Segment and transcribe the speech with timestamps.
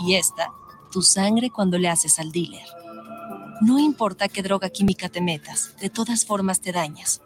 [0.00, 0.52] y esta,
[0.90, 2.66] tu sangre cuando le haces al dealer.
[3.60, 7.20] No importa qué droga química te metas, de todas formas te dañas.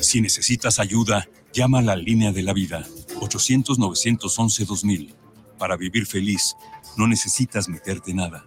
[0.00, 2.86] Si necesitas ayuda, llama a la línea de la vida,
[3.20, 5.14] 800-911-2000.
[5.58, 6.56] Para vivir feliz,
[6.96, 8.46] no necesitas meterte nada.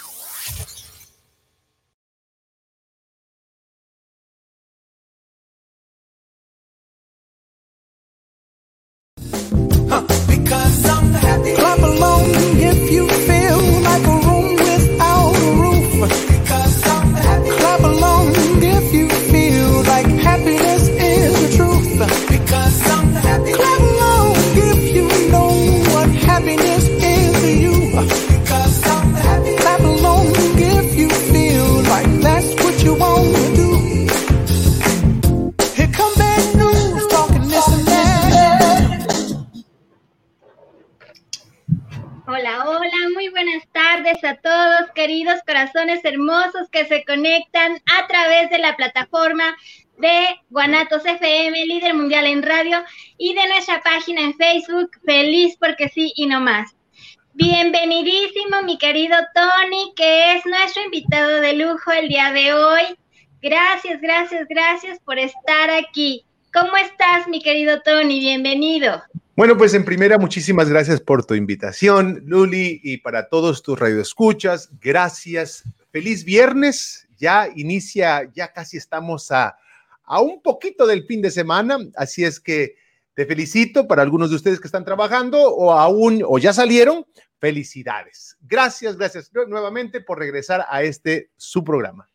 [50.51, 52.83] Guanatos FM, líder mundial en radio,
[53.17, 56.75] y de nuestra página en Facebook, Feliz porque sí y no más.
[57.33, 62.83] Bienvenidísimo, mi querido Tony, que es nuestro invitado de lujo el día de hoy.
[63.41, 66.25] Gracias, gracias, gracias por estar aquí.
[66.53, 68.19] ¿Cómo estás, mi querido Tony?
[68.19, 69.01] Bienvenido.
[69.37, 74.69] Bueno, pues en primera, muchísimas gracias por tu invitación, Luli, y para todos tus radioescuchas,
[74.81, 79.57] gracias Feliz viernes, ya inicia, ya casi estamos a,
[80.03, 82.75] a un poquito del fin de semana, así es que
[83.13, 87.05] te felicito para algunos de ustedes que están trabajando o aún o ya salieron,
[87.39, 88.37] felicidades.
[88.41, 92.09] Gracias, gracias nuevamente por regresar a este su programa.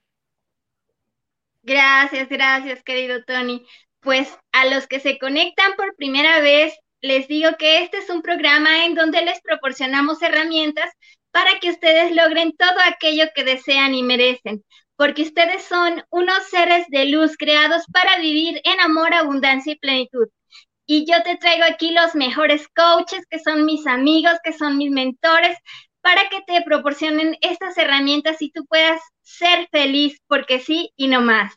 [1.62, 3.66] Gracias, gracias, querido Tony.
[4.00, 8.22] Pues a los que se conectan por primera vez, les digo que este es un
[8.22, 10.90] programa en donde les proporcionamos herramientas
[11.30, 14.64] para que ustedes logren todo aquello que desean y merecen,
[14.96, 20.28] porque ustedes son unos seres de luz creados para vivir en amor, abundancia y plenitud.
[20.86, 24.90] Y yo te traigo aquí los mejores coaches, que son mis amigos, que son mis
[24.90, 25.58] mentores,
[26.00, 31.20] para que te proporcionen estas herramientas y tú puedas ser feliz, porque sí y no
[31.20, 31.54] más.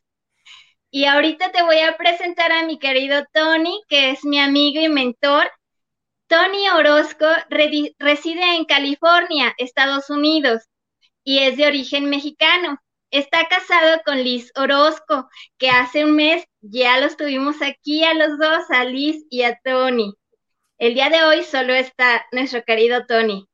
[0.92, 4.90] Y ahorita te voy a presentar a mi querido Tony, que es mi amigo y
[4.90, 5.52] mentor.
[6.28, 10.64] Tony Orozco reside en California, Estados Unidos,
[11.24, 12.80] y es de origen mexicano.
[13.12, 18.38] Está casado con Liz Orozco, que hace un mes ya los tuvimos aquí a los
[18.38, 20.14] dos, a Liz y a Tony.
[20.78, 23.48] El día de hoy solo está nuestro querido Tony.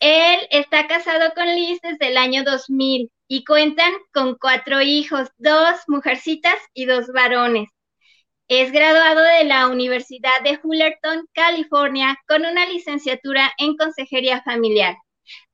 [0.00, 5.74] Él está casado con Liz desde el año 2000 y cuentan con cuatro hijos, dos
[5.86, 7.68] mujercitas y dos varones.
[8.48, 14.96] Es graduado de la Universidad de Fullerton, California, con una licenciatura en consejería familiar.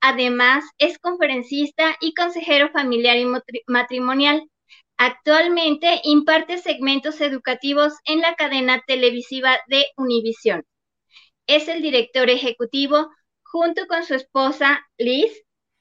[0.00, 3.26] Además, es conferencista y consejero familiar y
[3.66, 4.48] matrimonial.
[4.96, 10.64] Actualmente imparte segmentos educativos en la cadena televisiva de Univision.
[11.46, 13.10] Es el director ejecutivo,
[13.42, 15.32] junto con su esposa Liz,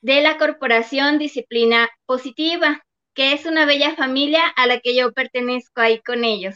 [0.01, 5.81] de la Corporación Disciplina Positiva, que es una bella familia a la que yo pertenezco
[5.81, 6.55] ahí con ellos.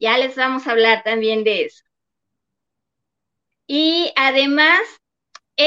[0.00, 1.84] Ya les vamos a hablar también de eso.
[3.66, 4.80] Y además,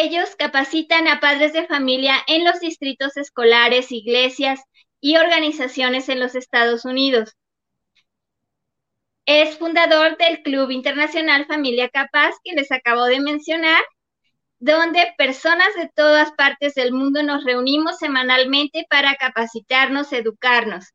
[0.02, 4.62] ellos capacitan a padres de familia en los distritos escolares, iglesias
[5.00, 7.36] y organizaciones en los Estados Unidos.
[9.26, 13.84] Es fundador del Club Internacional Familia Capaz, que les acabo de mencionar,
[14.60, 20.86] donde personas de todas partes del mundo nos reunimos semanalmente para capacitarnos, educarnos.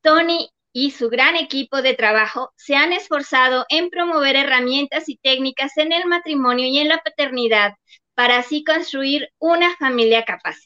[0.00, 5.76] Tony y su gran equipo de trabajo se han esforzado en promover herramientas y técnicas
[5.76, 7.74] en el matrimonio y en la paternidad
[8.14, 10.56] para así construir una familia capaz.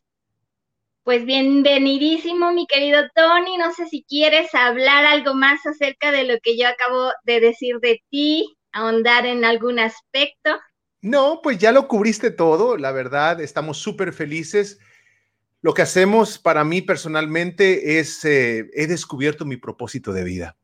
[1.03, 3.57] Pues bienvenidísimo, mi querido Tony.
[3.59, 7.78] No sé si quieres hablar algo más acerca de lo que yo acabo de decir
[7.81, 10.59] de ti, ahondar en algún aspecto.
[11.01, 14.81] No, pues ya lo cubriste todo, la verdad, estamos súper felices
[15.66, 20.57] lo que hacemos para mí personalmente es, eh, he descubierto mi propósito de vida.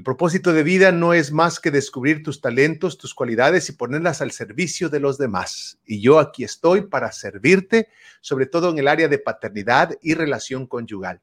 [0.00, 4.22] El propósito de vida no es más que descubrir tus talentos, tus cualidades y ponerlas
[4.22, 5.78] al servicio de los demás.
[5.84, 7.88] Y yo aquí estoy para servirte,
[8.22, 11.20] sobre todo en el área de paternidad y relación conyugal.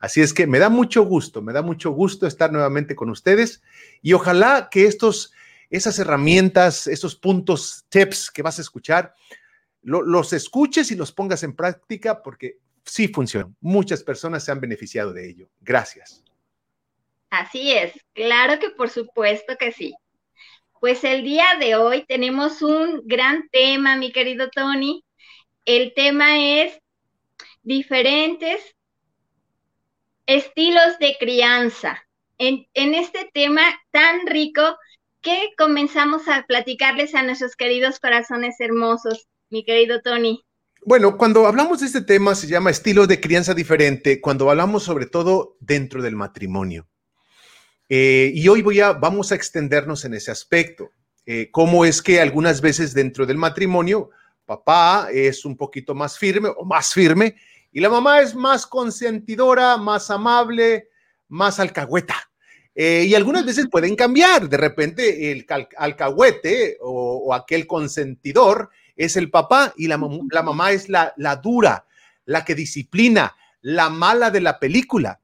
[0.00, 3.62] Así es que me da mucho gusto, me da mucho gusto estar nuevamente con ustedes
[4.02, 5.32] y ojalá que estos,
[5.70, 9.14] esas herramientas, esos puntos, tips que vas a escuchar,
[9.82, 13.54] los escuches y los pongas en práctica porque sí funcionan.
[13.60, 15.48] Muchas personas se han beneficiado de ello.
[15.60, 16.24] Gracias.
[17.30, 19.94] Así es, claro que por supuesto que sí.
[20.80, 25.04] Pues el día de hoy tenemos un gran tema, mi querido Tony.
[25.64, 26.78] El tema es
[27.62, 28.60] diferentes
[30.26, 32.02] estilos de crianza.
[32.38, 34.62] En, en este tema tan rico
[35.20, 40.44] que comenzamos a platicarles a nuestros queridos corazones hermosos, mi querido Tony.
[40.86, 45.06] Bueno, cuando hablamos de este tema se llama estilo de crianza diferente, cuando hablamos sobre
[45.06, 46.86] todo dentro del matrimonio.
[47.88, 50.90] Eh, y hoy voy a, vamos a extendernos en ese aspecto.
[51.24, 54.10] Eh, cómo es que algunas veces dentro del matrimonio,
[54.44, 57.36] papá es un poquito más firme o más firme
[57.72, 60.88] y la mamá es más consentidora, más amable,
[61.28, 62.16] más alcahueta.
[62.74, 64.48] Eh, y algunas veces pueden cambiar.
[64.48, 65.46] De repente el
[65.76, 70.00] alcahuete o, aquel consentidor es el papá y la,
[70.30, 71.86] la mamá es la, la dura,
[72.24, 75.20] la que disciplina, la mala de la película.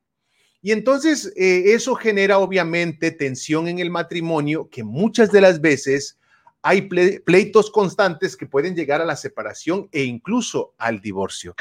[0.64, 6.18] Y entonces eh, eso genera obviamente tensión en el matrimonio, que muchas de las veces
[6.62, 11.54] hay pleitos constantes que pueden llegar a la separación e incluso al divorcio.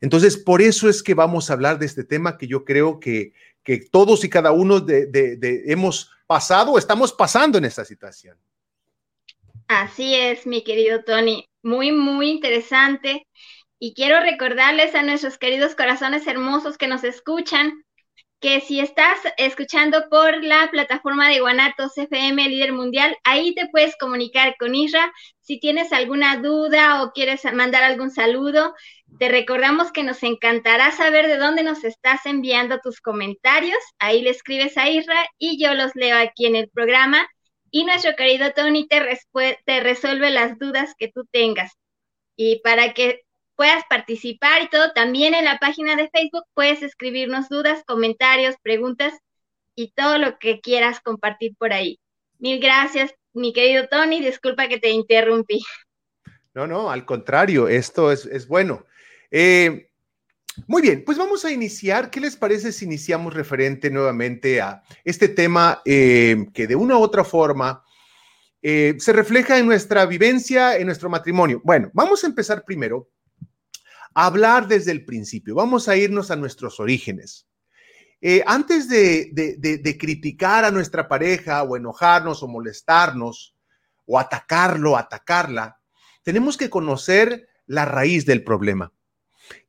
[0.00, 3.32] Entonces, por eso es que vamos a hablar de este tema que yo creo que,
[3.90, 8.38] todos y cada uno de, de hemos pasado o estamos pasando en esta situación.
[9.66, 11.48] Así es, mi querido Tony.
[11.64, 13.26] Muy, muy interesante.
[13.80, 17.84] Y quiero recordarles a nuestros queridos corazones hermosos que nos escuchan
[18.40, 23.96] que si estás escuchando por la plataforma de Guanatos FM Líder Mundial, ahí te puedes
[23.98, 25.12] comunicar con Isra.
[25.40, 28.74] Si tienes alguna duda o quieres mandar algún saludo,
[29.18, 33.78] te recordamos que nos encantará saber de dónde nos estás enviando tus comentarios.
[33.98, 37.28] Ahí le escribes a Isra y yo los leo aquí en el programa.
[37.70, 39.02] Y nuestro querido Tony te,
[39.66, 41.72] te resuelve las dudas que tú tengas.
[42.36, 43.20] Y para que
[43.60, 44.92] puedas participar y todo.
[44.94, 49.12] También en la página de Facebook puedes escribirnos dudas, comentarios, preguntas
[49.74, 52.00] y todo lo que quieras compartir por ahí.
[52.38, 54.22] Mil gracias, mi querido Tony.
[54.22, 55.60] Disculpa que te interrumpí.
[56.54, 58.86] No, no, al contrario, esto es, bueno.
[59.30, 59.90] Eh,
[60.66, 62.10] muy bien, pues vamos a iniciar.
[62.10, 67.02] ¿Qué les parece si iniciamos referente nuevamente a este tema eh, que de una u
[67.02, 67.84] otra forma
[68.62, 71.60] eh, se refleja en nuestra vivencia, en nuestro matrimonio?
[71.62, 73.10] Bueno, vamos a empezar primero
[74.14, 75.54] hablar desde el principio.
[75.54, 77.46] Vamos a irnos a nuestros orígenes.
[78.22, 83.56] Eh, antes de, de, criticar a nuestra pareja o enojarnos o molestarnos
[84.04, 85.80] o atacarlo, atacarla,
[86.22, 88.92] tenemos que conocer la raíz del problema.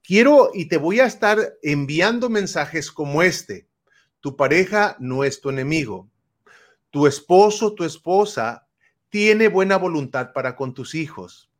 [0.04, 3.68] Quiero y te voy a estar enviando mensajes como este.
[4.20, 6.10] Tu pareja no es tu enemigo.
[6.90, 8.68] Tu esposo, tu esposa
[9.10, 11.51] tiene buena voluntad para con tus hijos.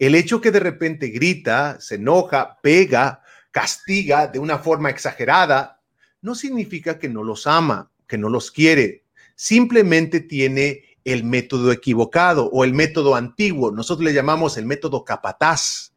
[0.00, 5.78] El hecho que de repente grita, se enoja, pega, castiga de una forma exagerada,
[6.22, 9.04] no significa que no los ama, que no los quiere.
[9.34, 13.72] Simplemente tiene el método equivocado o el método antiguo.
[13.72, 15.92] Nosotros le llamamos el método capataz.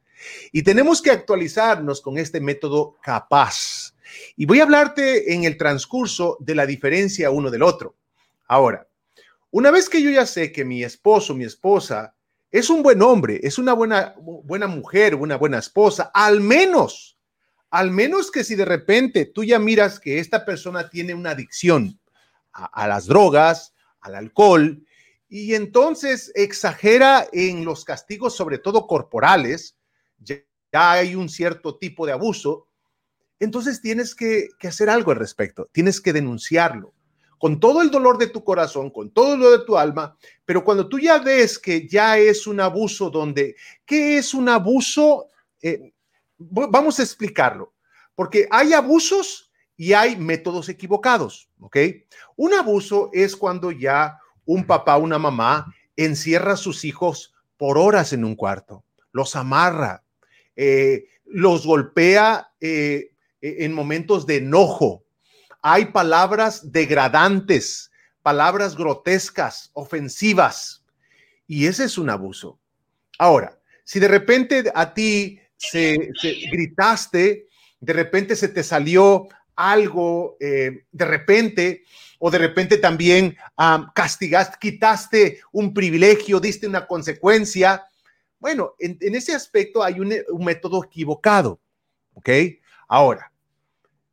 [0.52, 3.96] Y tenemos que actualizarnos con este método capaz.
[4.36, 7.96] Y voy a hablarte en el transcurso de la diferencia uno del otro.
[8.48, 8.86] Ahora,
[9.50, 12.14] una vez que yo ya sé que mi esposo, mi esposa,
[12.54, 17.18] es un buen hombre, es una buena, buena mujer, una buena esposa, al menos,
[17.72, 22.00] al menos que si de repente tú ya miras que esta persona tiene una adicción
[22.52, 24.86] a, las drogas, al alcohol,
[25.28, 29.76] y entonces exagera en los castigos, sobre todo corporales,
[30.20, 30.38] ya,
[30.72, 32.68] hay un cierto tipo de abuso,
[33.40, 36.94] entonces tienes que, que hacer algo al respecto, tienes que denunciarlo
[37.44, 40.88] con todo el dolor de tu corazón, con todo lo de tu alma, pero cuando
[40.88, 45.28] tú ya ves que ya es un abuso donde, ¿qué es un abuso?
[45.62, 45.92] Eh,
[46.38, 47.74] vamos a explicarlo,
[48.16, 51.76] porque hay abusos y hay métodos equivocados, ¿ok?
[52.38, 55.66] Un abuso es cuando ya un papá, una mamá
[55.98, 60.06] encierra a sus hijos por horas en un cuarto, los amarra,
[60.56, 65.04] eh, los golpea eh, en momentos de enojo,
[65.64, 67.90] hay palabras degradantes,
[68.22, 70.84] palabras grotescas, ofensivas,
[71.48, 72.60] y ese es un abuso.
[73.18, 76.12] Ahora, si de repente a ti se,
[76.52, 77.48] gritaste,
[77.80, 81.84] de repente se te salió algo, eh, de repente,
[82.20, 83.38] o de repente también
[83.96, 87.86] castigaste, quitaste un privilegio, diste una consecuencia.
[88.38, 91.62] Bueno, en, ese aspecto hay un, un método equivocado,
[92.16, 92.30] ¿ok?
[92.90, 93.33] Ahora,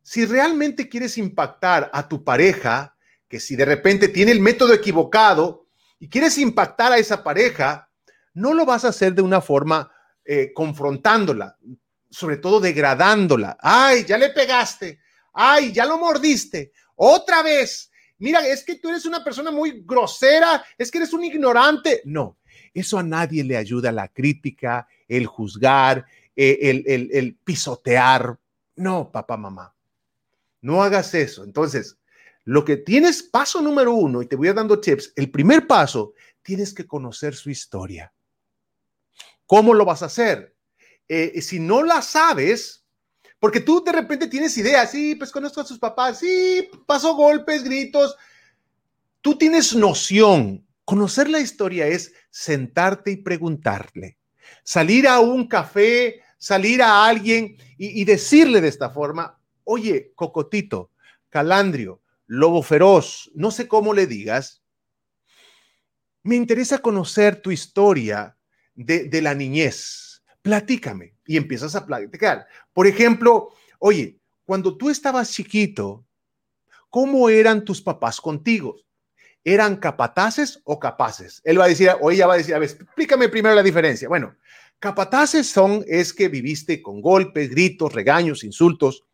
[0.03, 2.95] si realmente quieres impactar a tu pareja,
[3.27, 5.67] que si de repente tiene el método equivocado
[5.99, 7.89] y quieres impactar a esa pareja,
[8.33, 9.91] no lo vas a hacer de una forma
[10.25, 11.57] eh, confrontándola,
[12.09, 13.57] sobre todo degradándola.
[13.59, 14.99] Ay, ya le pegaste.
[15.33, 16.73] Ay, ya lo mordiste.
[16.95, 17.91] Otra vez.
[18.17, 22.01] Mira, es que tú eres una persona muy grosera, es que eres un ignorante.
[22.05, 22.37] No,
[22.73, 26.05] eso a nadie le ayuda la crítica, el juzgar,
[26.35, 28.37] eh, el, pisotear.
[28.75, 29.73] No, papá, mamá.
[30.61, 31.43] No hagas eso.
[31.43, 31.97] Entonces,
[32.43, 36.13] lo que tienes, paso número uno, y te voy a dando tips, el primer paso,
[36.41, 38.13] tienes que conocer su historia.
[39.45, 40.55] ¿Cómo lo vas a hacer?
[41.07, 42.85] Eh, si no la sabes,
[43.39, 47.63] porque tú de repente tienes ideas, sí, pues conozco a sus papás, sí, pasó golpes,
[47.63, 48.15] gritos,
[49.19, 50.65] tú tienes noción.
[50.85, 54.17] Conocer la historia es sentarte y preguntarle,
[54.63, 59.40] salir a un café, salir a alguien y, y decirle de esta forma,
[59.71, 60.91] oye, Cocotito,
[61.29, 64.61] Calandrio, lobo feroz, no sé cómo le digas,
[66.23, 68.37] me interesa conocer tu historia
[68.75, 70.23] de, la niñez.
[70.41, 72.47] Platícame y empiezas a platicar.
[72.73, 73.49] Por ejemplo,
[73.79, 76.05] oye, cuando tú estabas chiquito,
[76.89, 78.77] ¿cómo eran tus papás contigo?
[79.43, 81.41] ¿Eran capataces o capaces?
[81.43, 84.07] Él va a decir, o ella va a decir, a ver, explícame primero la diferencia.
[84.07, 84.35] Bueno,
[84.79, 89.05] capataces son, es que viviste con golpes, gritos, regaños, insultos.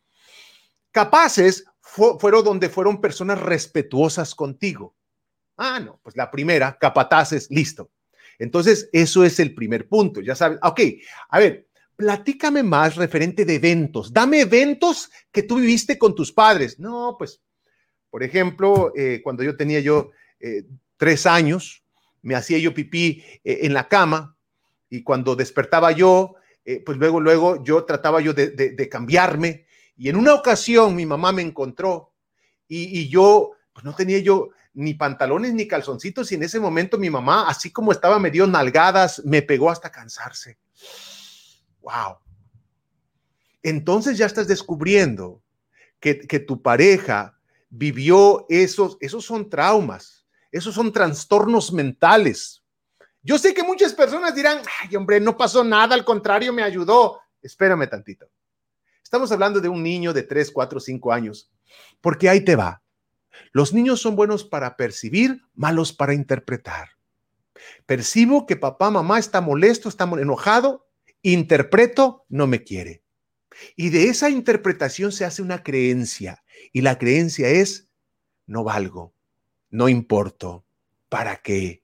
[0.97, 4.95] Capaces fueron donde fueron personas respetuosas contigo.
[5.55, 7.91] Ah, no, pues la primera, capataces, listo.
[8.39, 10.57] Entonces, eso es el primer punto, ya sabes.
[10.63, 10.81] Ok,
[11.29, 14.11] a ver, platícame más referente de eventos.
[14.11, 16.79] Dame eventos que tú viviste con tus padres.
[16.79, 17.43] No, pues,
[18.09, 20.63] por ejemplo, eh, cuando yo tenía yo eh,
[20.97, 21.83] tres años,
[22.23, 24.35] me hacía yo pipí eh, en la cama
[24.89, 26.33] y cuando despertaba yo,
[26.85, 29.66] pues luego, luego yo trataba yo de cambiarme
[29.97, 32.13] y en una ocasión mi mamá me encontró
[32.67, 37.09] y, yo, pues no tenía yo ni pantalones ni calzoncitos y en ese momento mi
[37.09, 40.59] mamá, así como estaba medio nalgadas, me pegó hasta cansarse.
[41.81, 42.17] Wow.
[43.63, 45.41] Entonces ya estás descubriendo
[45.99, 47.39] que, tu pareja
[47.69, 52.63] vivió esos, esos son traumas, esos son trastornos mentales.
[53.23, 57.19] Yo sé que muchas personas dirán, ay hombre, no pasó nada, al contrario, me ayudó.
[57.41, 58.29] Espérame tantito.
[59.07, 61.49] Estamos hablando de un niño de 3, 4, 5 años,
[62.01, 62.83] porque ahí te va.
[63.53, 66.89] Los niños son buenos para percibir, malos para interpretar.
[67.85, 70.89] Percibo que papá, mamá está molesto, está enojado,
[71.21, 73.01] interpreto, no me quiere.
[73.77, 77.87] Y de esa interpretación se hace una creencia, y la creencia es,
[78.45, 79.13] no valgo,
[79.69, 80.65] no importo,
[81.07, 81.81] ¿para qué?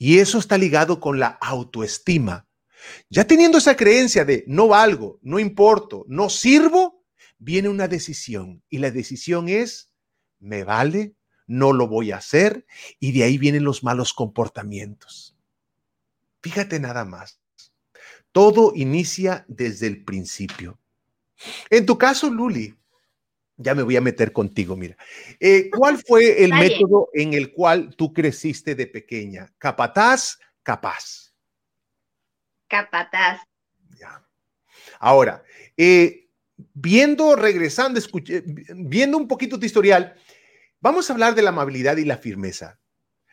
[0.00, 2.43] Y eso está ligado con la autoestima.
[3.08, 7.04] Ya teniendo esa creencia de no valgo, no importo, no sirvo,
[7.38, 9.90] viene una decisión y la decisión es,
[10.40, 11.14] me vale,
[11.46, 12.66] no lo voy a hacer
[12.98, 15.36] y de ahí vienen los malos comportamientos.
[16.42, 17.40] Fíjate nada más.
[18.32, 20.78] Todo inicia desde el principio.
[21.70, 22.74] En tu caso, Luli,
[23.56, 24.96] ya me voy a meter contigo, mira.
[25.38, 29.54] Eh, ¿Cuál fue el método en el cual tú creciste de pequeña?
[29.58, 30.38] ¿Capataz?
[30.62, 31.23] Capaz
[35.00, 35.42] Ahora,
[35.76, 36.30] eh,
[36.72, 38.00] viendo, regresando,
[38.74, 40.14] viendo un poquito tu historial,
[40.80, 42.80] vamos a hablar de la amabilidad y la firmeza.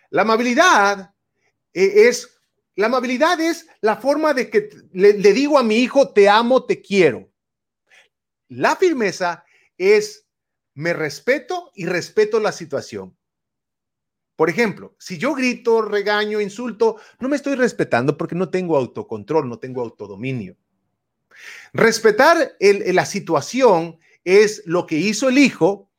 [0.09, 1.13] La amabilidad
[1.73, 2.41] eh, es,
[2.75, 6.81] la amabilidad es la forma de que le digo a mi hijo, te amo, te
[6.81, 7.31] quiero.
[8.49, 9.45] La firmeza
[9.77, 10.27] es,
[10.73, 13.17] me respeto y respeto la situación.
[14.35, 19.47] Por ejemplo, si yo grito, regaño, insulto, no me estoy respetando porque no tengo autocontrol,
[19.47, 20.55] no tengo autodominio.
[21.73, 25.89] Respetar la situación es lo que hizo el hijo,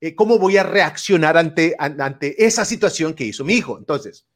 [0.00, 3.78] eh, cómo voy a reaccionar ante, ante esa situación que hizo mi hijo.
[3.78, 4.26] Entonces,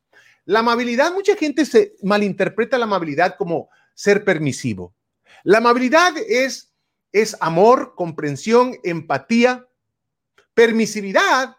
[0.44, 4.94] la amabilidad, mucha gente se malinterpreta la amabilidad como ser permisivo.
[5.44, 6.72] La amabilidad es,
[7.12, 9.66] es amor, comprensión, empatía.
[10.54, 11.56] Permisividad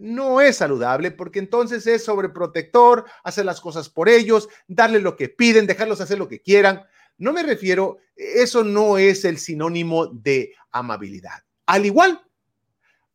[0.00, 5.28] no es saludable porque entonces es sobreprotector, hacer las cosas por ellos, darle lo que
[5.28, 6.82] piden, dejarlos hacer lo que quieran.
[7.18, 11.44] No me refiero, eso no es el sinónimo de amabilidad.
[11.66, 12.22] Al igual,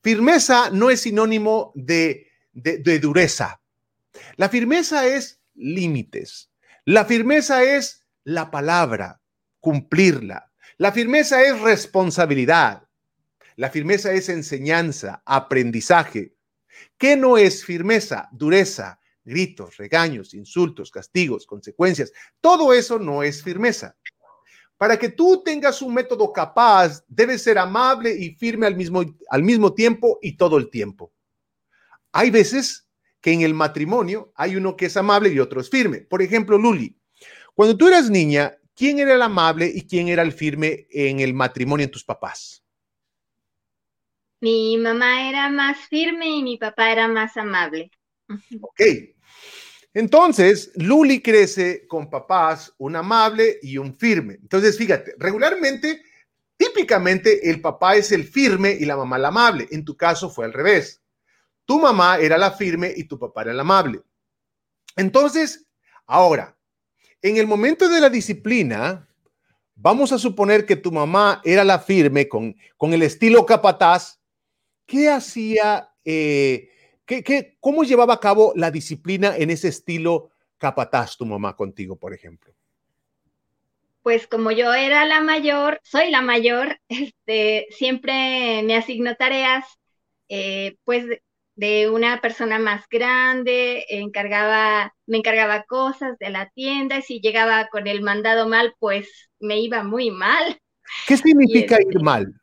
[0.01, 3.59] firmeza no es sinónimo de, de, dureza.
[4.37, 6.51] La firmeza es límites.
[6.85, 9.21] La firmeza es la palabra,
[9.59, 10.51] cumplirla.
[10.77, 12.83] La firmeza es responsabilidad.
[13.55, 16.34] La firmeza es enseñanza, aprendizaje.
[16.97, 18.29] ¿Qué no es firmeza?
[18.31, 22.11] Dureza, gritos, regaños, insultos, castigos, consecuencias.
[22.39, 23.95] Todo eso no es firmeza.
[24.77, 29.43] Para que tú tengas un método capaz, debes ser amable y firme al mismo, al
[29.43, 31.13] mismo tiempo y todo el tiempo.
[32.11, 32.87] Hay veces
[33.21, 35.99] que en el matrimonio hay uno que es amable y otro es firme.
[36.01, 36.97] Por ejemplo, Luli,
[37.53, 41.33] cuando tú eras niña, ¿quién era el amable y quién era el firme en el
[41.33, 42.64] matrimonio en tus papás?
[44.45, 47.89] Mi mamá era más firme y mi papá era más amable.
[48.61, 48.79] Ok.
[49.91, 54.35] Entonces, Luli crece con papás, un amable y un firme.
[54.35, 56.03] Entonces, fíjate, regularmente,
[56.57, 59.67] típicamente el papá es el firme y la mamá la amable.
[59.71, 61.01] En tu caso fue al revés.
[61.65, 64.03] Tu mamá era la firme y tu papá era el amable.
[64.95, 65.65] Entonces,
[66.05, 66.55] ahora,
[67.19, 69.09] en el momento de la disciplina,
[69.73, 74.19] vamos a suponer que tu mamá era la firme con, con el estilo capataz.
[74.85, 75.89] ¿Qué hacía?
[76.03, 76.69] Eh,
[77.05, 82.13] ¿Qué, cómo llevaba a cabo la disciplina en ese estilo capataz tu mamá contigo, por
[82.13, 82.53] ejemplo?
[84.01, 89.65] Pues como yo era la mayor, soy la mayor, este, siempre me asignó tareas,
[90.29, 91.05] eh, pues
[91.55, 97.67] de una persona más grande, encargaba, me encargaba cosas de la tienda y si llegaba
[97.69, 99.07] con el mandado mal, pues
[99.39, 100.59] me iba muy mal.
[101.07, 102.33] ¿Qué significa ir este mal?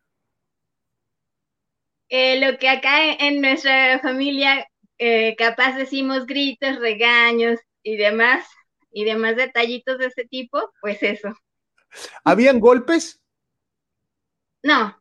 [2.14, 8.44] Eh, lo que acá en, nuestra familia eh, capaz decimos gritos, regaños y demás,
[8.92, 11.34] y demás detallitos de ese tipo, pues eso.
[12.22, 13.18] ¿Habían golpes?
[14.62, 14.94] No.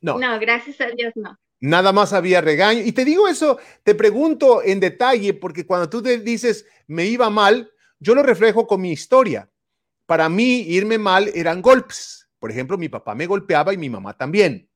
[0.00, 0.18] No.
[0.18, 1.38] No, gracias a Dios no.
[1.60, 2.80] Nada más había regaño.
[2.80, 7.30] Y te digo eso, te pregunto en detalle, porque cuando tú te dices me iba
[7.30, 9.48] mal, yo lo reflejo con mi historia.
[10.06, 12.28] Para mí, irme mal eran golpes.
[12.40, 14.67] Por ejemplo, mi papá me golpeaba y mi mamá también.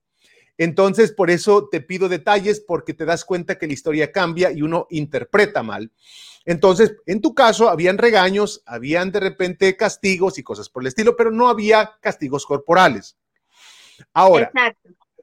[0.62, 4.62] Entonces, por eso te pido detalles porque te das cuenta que la historia cambia y
[4.62, 5.90] uno interpreta mal.
[6.45, 11.16] Entonces, en tu caso, habían regaños, habían de repente castigos y cosas por el estilo,
[11.16, 13.19] pero no había castigos corporales.
[14.12, 14.52] Ahora,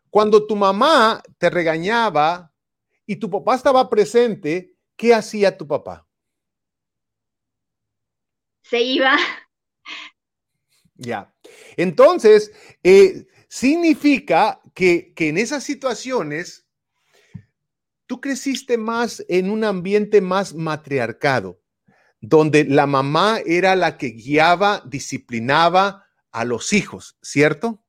[0.10, 2.52] cuando tu mamá te regañaba
[3.06, 6.06] y tu papá estaba presente, ¿qué hacía tu papá?
[8.64, 9.16] Se iba.
[10.96, 11.34] Ya.
[11.78, 12.52] Entonces,
[12.84, 16.66] eh, significa que, en esas situaciones
[18.06, 21.62] tú creciste más en un ambiente más matriarcado,
[22.22, 27.84] donde la mamá era la que guiaba, disciplinaba a los hijos, ¿cierto?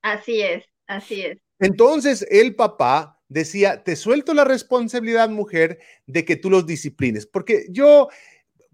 [0.00, 1.38] Así es, así es.
[1.58, 7.66] Entonces el papá decía, te suelto la responsabilidad, mujer, de que tú los disciplines, porque
[7.68, 8.08] yo,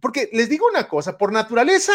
[0.00, 1.92] porque les digo una cosa, por naturaleza,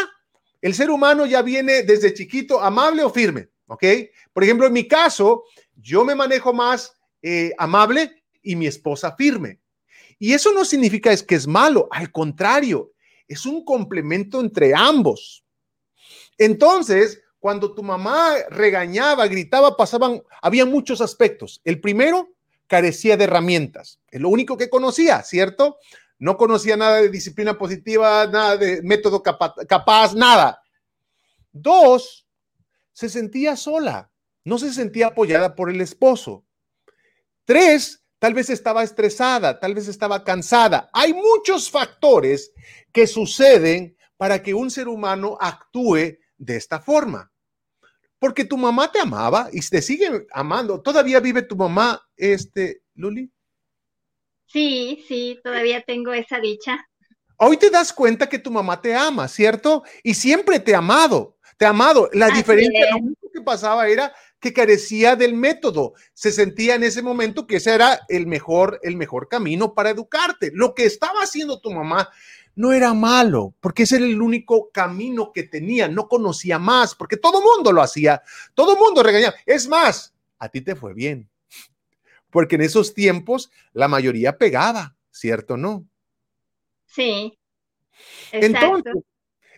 [0.62, 3.53] el ser humano ya viene desde chiquito amable o firme.
[3.67, 3.84] ¿Ok?
[4.32, 5.43] Por ejemplo, en mi caso,
[5.76, 9.60] yo me manejo más eh, amable y mi esposa firme.
[10.19, 12.93] Y eso no significa es que es malo, al contrario,
[13.28, 15.43] es un complemento entre ambos.
[16.38, 21.62] Entonces, cuando tu mamá regañaba, gritaba, pasaban, había muchos aspectos.
[21.63, 22.30] El primero,
[22.67, 23.99] carecía de herramientas.
[24.10, 25.78] Es lo único que conocía, ¿cierto?
[26.19, 30.62] No conocía nada de disciplina positiva, nada de método capaz nada.
[31.52, 32.22] Dos,
[32.93, 34.12] se sentía sola,
[34.45, 36.45] no se sentía apoyada por el esposo.
[37.43, 40.89] Tres, tal vez estaba estresada, tal vez estaba cansada.
[40.93, 42.53] Hay muchos factores
[42.91, 47.32] que suceden para que un ser humano actúe de esta forma.
[48.19, 50.82] Porque tu mamá te amaba y te sigue amando.
[50.82, 53.29] ¿Todavía vive tu mamá, este, Luli?
[54.45, 56.88] Sí, sí, todavía tengo esa dicha.
[57.38, 59.84] Hoy te das cuenta que tu mamá te ama, ¿cierto?
[60.03, 62.10] Y siempre te ha amado te amado.
[62.13, 65.94] La diferencia, lo único que pasaba era que carecía del método.
[66.13, 70.52] Se sentía en ese momento que ese era el mejor, el mejor camino para educarte.
[70.54, 72.10] Lo que estaba haciendo tu mamá
[72.56, 75.88] no era malo, porque ese era el único camino que tenía.
[75.88, 78.22] No conocía más, porque todo mundo lo hacía.
[78.54, 79.36] Todo mundo regañaba.
[79.46, 81.30] Es más, a ti te fue bien,
[82.30, 85.56] porque en esos tiempos la mayoría pegaba, ¿cierto?
[85.56, 85.86] ¿No?
[86.86, 87.38] Sí.
[88.32, 88.94] Entonces,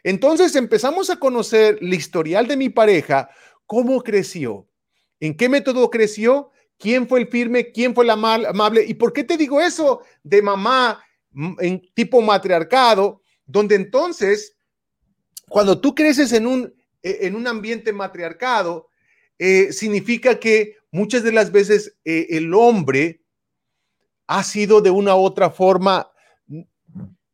[0.05, 3.27] entonces empezamos a conocer el historial de mi pareja,
[3.65, 4.69] cómo creció,
[5.19, 8.85] en qué método creció, quién fue el firme, quién fue el amable.
[8.87, 11.03] ¿Y por qué te digo eso de mamá
[11.57, 13.23] en tipo matriarcado?
[13.47, 14.55] Donde entonces,
[15.49, 18.89] cuando tú creces en un, e, en un ambiente matriarcado,
[19.39, 23.23] eh, significa que muchas de las veces eh, el hombre
[24.27, 26.11] ha sido de una u otra forma,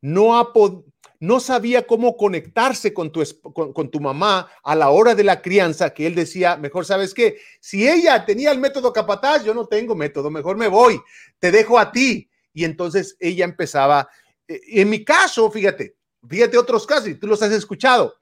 [0.00, 0.91] no ha podido
[1.22, 5.94] no sabía cómo conectarse con tu, con, tu mamá a la hora de la crianza,
[5.94, 9.94] que él decía, mejor sabes qué, si ella tenía el método capataz, yo no tengo
[9.94, 11.00] método, mejor me voy,
[11.38, 12.28] te dejo a ti.
[12.52, 14.08] Y entonces ella empezaba,
[14.48, 15.94] eh, en mi caso, fíjate,
[16.28, 18.16] fíjate otros casos, y tú los has escuchado.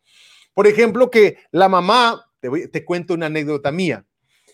[0.52, 4.04] Por ejemplo, que la mamá, te, te cuento una anécdota mía.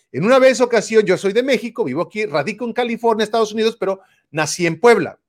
[0.09, 3.75] En una vez ocasión, yo soy de México, vivo aquí, radico en California, Estados Unidos,
[3.77, 3.99] pero
[4.31, 5.19] nací en Puebla,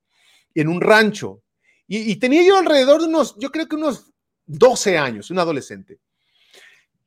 [0.55, 1.43] en un rancho.
[1.91, 4.13] Y, tenía yo alrededor de unos, yo creo que unos
[4.45, 5.99] 12 años, un adolescente.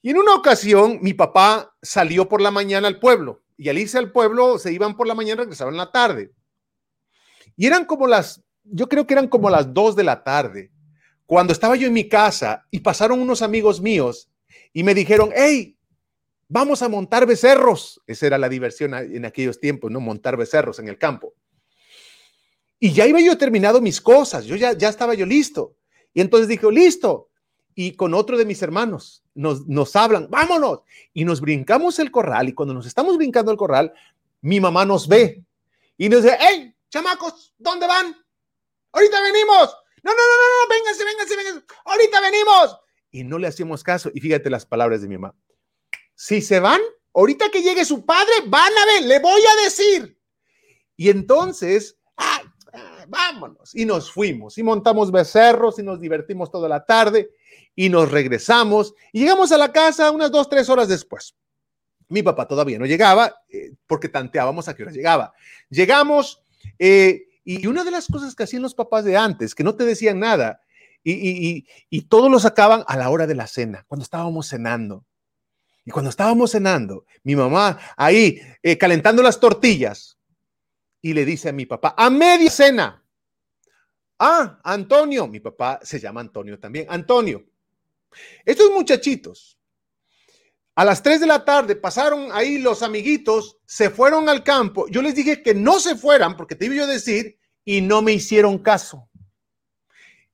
[0.02, 4.00] Y en una ocasión, mi papá salió por la mañana al pueblo y al irse
[4.00, 6.32] al pueblo se iban por la mañana, regresaban la tarde.
[7.56, 10.72] Y eran como las, yo creo que eran como las dos de la tarde,
[11.28, 14.32] cuando estaba yo en mi casa y pasaron unos amigos míos
[14.74, 15.78] y me dijeron, hey,
[16.48, 18.02] vamos a montar becerros.
[18.08, 20.00] Esa era la diversión en aquellos tiempos, ¿no?
[20.00, 21.36] Montar becerros en el campo.
[22.84, 25.76] Y ya iba yo terminado mis cosas, yo ya, ya estaba yo listo.
[26.16, 27.30] Y entonces dije, listo.
[27.76, 30.80] Y con otro de mis hermanos nos, nos hablan, vámonos.
[31.14, 32.50] Y nos brincamos el corral.
[32.50, 33.94] Y cuando nos estamos brincando el corral,
[34.42, 35.46] mi mamá nos ve
[35.96, 38.16] y nos dice, hey, chamacos, ¿dónde van?
[38.94, 39.78] Ahorita venimos.
[40.02, 41.66] No, no, no, no, no, vénganse, vénganse, vénganse.
[41.86, 42.80] Ahorita venimos.
[43.12, 44.10] Y no le hacíamos caso.
[44.12, 45.36] Y fíjate las palabras de mi mamá.
[46.16, 46.82] Si se van,
[47.14, 50.18] ahorita que llegue su padre, van a ver, le voy a decir.
[50.98, 52.00] Y entonces,
[53.12, 53.76] vámonos.
[53.76, 57.32] Y nos fuimos y montamos becerros y nos divertimos toda la tarde
[57.76, 61.36] y nos regresamos y llegamos a la casa unas dos, tres horas después.
[62.08, 65.34] Mi papá todavía no llegaba eh, porque tanteábamos a qué hora llegaba.
[65.70, 66.44] Llegamos
[66.80, 69.86] eh, y una de las cosas que hacían los papás de antes, que no te
[69.86, 70.62] decían nada
[71.04, 75.06] y, y, y todos lo sacaban a la hora de la cena, cuando estábamos cenando.
[75.84, 80.20] Y cuando estábamos cenando, mi mamá ahí eh, calentando las tortillas
[81.02, 83.01] y le dice a mi papá, a media cena,
[84.22, 87.44] ah, Antonio, mi papá se llama Antonio también, Antonio,
[88.46, 89.58] estos muchachitos,
[90.76, 94.88] a las 3 de la tarde pasaron ahí los amiguitos, se fueron al campo.
[94.88, 98.02] Yo les dije que no se fueran porque te iba yo a decir y no
[98.02, 99.10] me hicieron caso.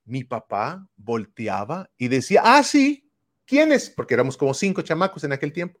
[0.04, 3.10] Mi papá volteaba y decía, ah, sí,
[3.44, 3.90] ¿quiénes?
[3.90, 5.80] Porque éramos como cinco chamacos en aquel tiempo.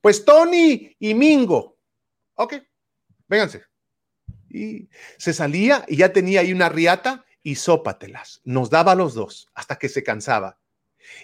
[0.00, 1.78] Pues Tony y Mingo.
[2.34, 2.54] Ok,
[3.26, 3.64] vénganse.
[4.50, 8.42] Y se salía y ya tenía ahí una riata y sópatelas.
[8.44, 10.58] Nos daba a los dos hasta que se cansaba.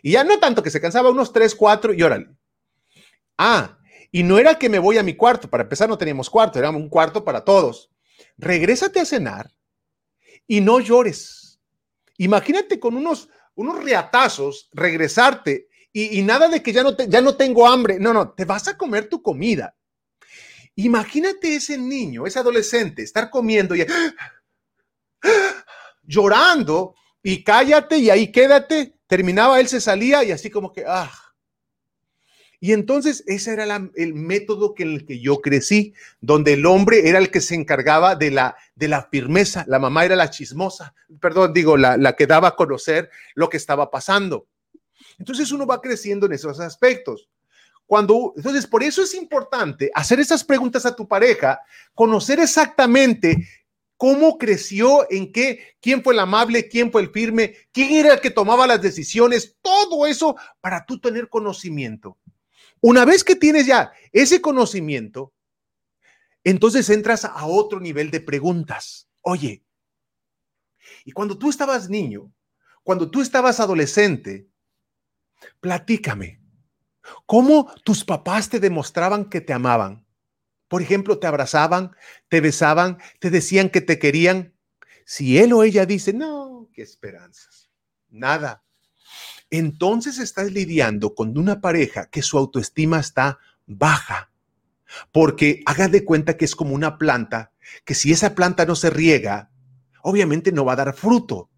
[0.01, 2.29] Y ya no tanto que se cansaba, unos tres, cuatro y órale.
[3.37, 3.79] Ah,
[4.11, 6.71] y no era que me voy a mi cuarto, para empezar no teníamos cuarto, era
[6.71, 7.91] un cuarto para todos.
[8.39, 9.53] Regrésate a cenar
[10.47, 11.61] y no llores.
[12.17, 17.37] Imagínate con unos, unos riatazos regresarte y, nada de que ya no, te, ya no
[17.37, 17.99] tengo hambre.
[18.01, 19.77] No, no, te vas a comer tu comida.
[20.75, 23.85] Imagínate ese niño, ese adolescente, estar comiendo y
[26.07, 28.95] llorando y cállate y ahí quédate.
[29.07, 31.12] Terminaba, él se salía y así como que, ah,
[32.64, 37.11] y entonces ese era el método que en el que yo crecí, donde el hombre
[37.11, 40.95] era el que se encargaba de la, de la firmeza, la mamá era la chismosa,
[41.21, 44.47] perdón, digo, la, la que daba a conocer lo que estaba pasando.
[45.19, 47.29] Entonces uno va creciendo en esos aspectos.
[47.85, 51.61] Cuando, entonces, por eso es importante hacer esas preguntas a tu pareja,
[51.95, 53.47] conocer exactamente
[54.05, 58.21] cómo creció, en qué, quién fue el amable, quién fue el firme, quién era el
[58.21, 62.19] que tomaba las decisiones, todo eso para tú tener conocimiento.
[62.83, 65.33] Una vez que tienes ya ese conocimiento,
[66.45, 69.09] entonces entras a otro nivel de preguntas.
[69.23, 69.64] Oye,
[71.07, 72.31] y cuando tú estabas niño,
[72.83, 74.47] cuando tú estabas adolescente,
[75.61, 76.43] platícame,
[77.25, 80.04] ¿cómo tus papás te demostraban que te amaban?
[80.68, 81.94] Por ejemplo, te abrazaban,
[82.29, 84.55] te besaban, te decían que te querían.
[85.05, 87.70] Si él o ella dice, no, qué esperanzas,
[88.09, 88.64] nada,
[89.50, 94.31] entonces estás lidiando con una pareja que su autoestima está baja.
[95.12, 97.53] Porque haga de cuenta que es como una planta,
[97.85, 99.50] que si esa planta no se riega,
[100.03, 101.50] obviamente no va a dar fruto.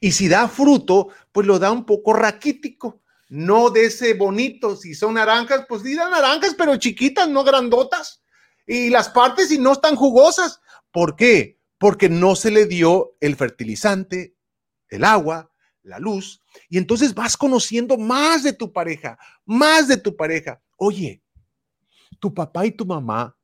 [0.00, 4.76] Y si da fruto, pues lo da un poco raquítico, no de ese bonito.
[4.76, 8.22] Si son naranjas, pues dan naranjas, pero chiquitas, no grandotas.
[8.72, 10.60] Y las partes si no están jugosas.
[10.92, 11.58] ¿Por qué?
[11.76, 14.36] Porque no se le dio el fertilizante,
[14.90, 15.50] el agua,
[15.82, 20.62] la luz, y entonces vas conociendo más de tu pareja, más de tu pareja.
[20.76, 21.20] Oye,
[22.20, 23.36] tu papá y tu mamá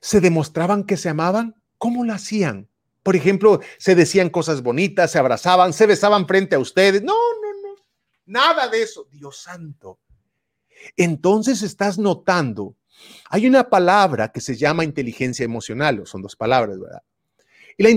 [0.00, 2.70] se demostraban que se amaban, ¿cómo lo hacían?
[3.02, 7.02] Por ejemplo, se decían cosas bonitas, se abrazaban, se besaban frente a ustedes.
[7.02, 7.74] No, no, no,
[8.24, 10.00] nada de eso, Dios santo.
[10.96, 12.77] Entonces estás notando,
[13.30, 17.02] hay una palabra que se llama inteligencia emocional, son dos palabras, ¿verdad?
[17.76, 17.90] Y, la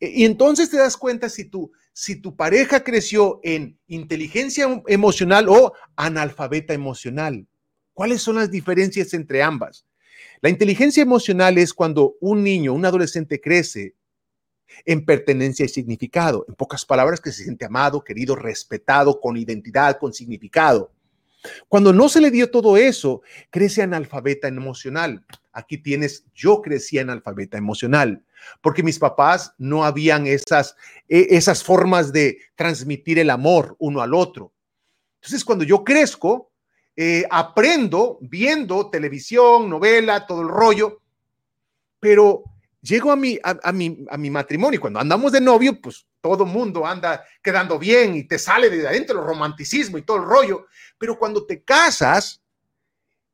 [0.00, 1.50] y entonces te das cuenta si
[1.92, 7.46] si tu pareja creció en inteligencia emocional o analfabeta emocional.
[7.92, 9.84] ¿Cuáles son las diferencias entre ambas?
[10.40, 13.94] La inteligencia emocional es cuando un niño, un adolescente crece
[14.86, 16.46] en pertenencia y significado.
[16.48, 20.92] En pocas palabras, que se siente amado, querido, respetado, con identidad, con significado.
[21.68, 25.24] Cuando no se le dio todo eso, crece analfabeta emocional.
[25.52, 28.24] Aquí tienes, yo crecí analfabeta emocional
[28.60, 30.76] porque mis papás no habían esas,
[31.08, 34.52] e, esas formas de transmitir el amor uno al otro.
[35.16, 36.50] Entonces, cuando yo crezco,
[36.96, 41.00] eh, aprendo viendo televisión, novela, todo el rollo,
[41.98, 42.44] pero
[42.80, 46.86] llego a mi, a, mi, a mi matrimonio cuando andamos de novio, pues todo mundo
[46.86, 50.66] anda quedando bien y te sale de adentro el romanticismo y todo el rollo,
[50.98, 52.42] pero cuando te casas,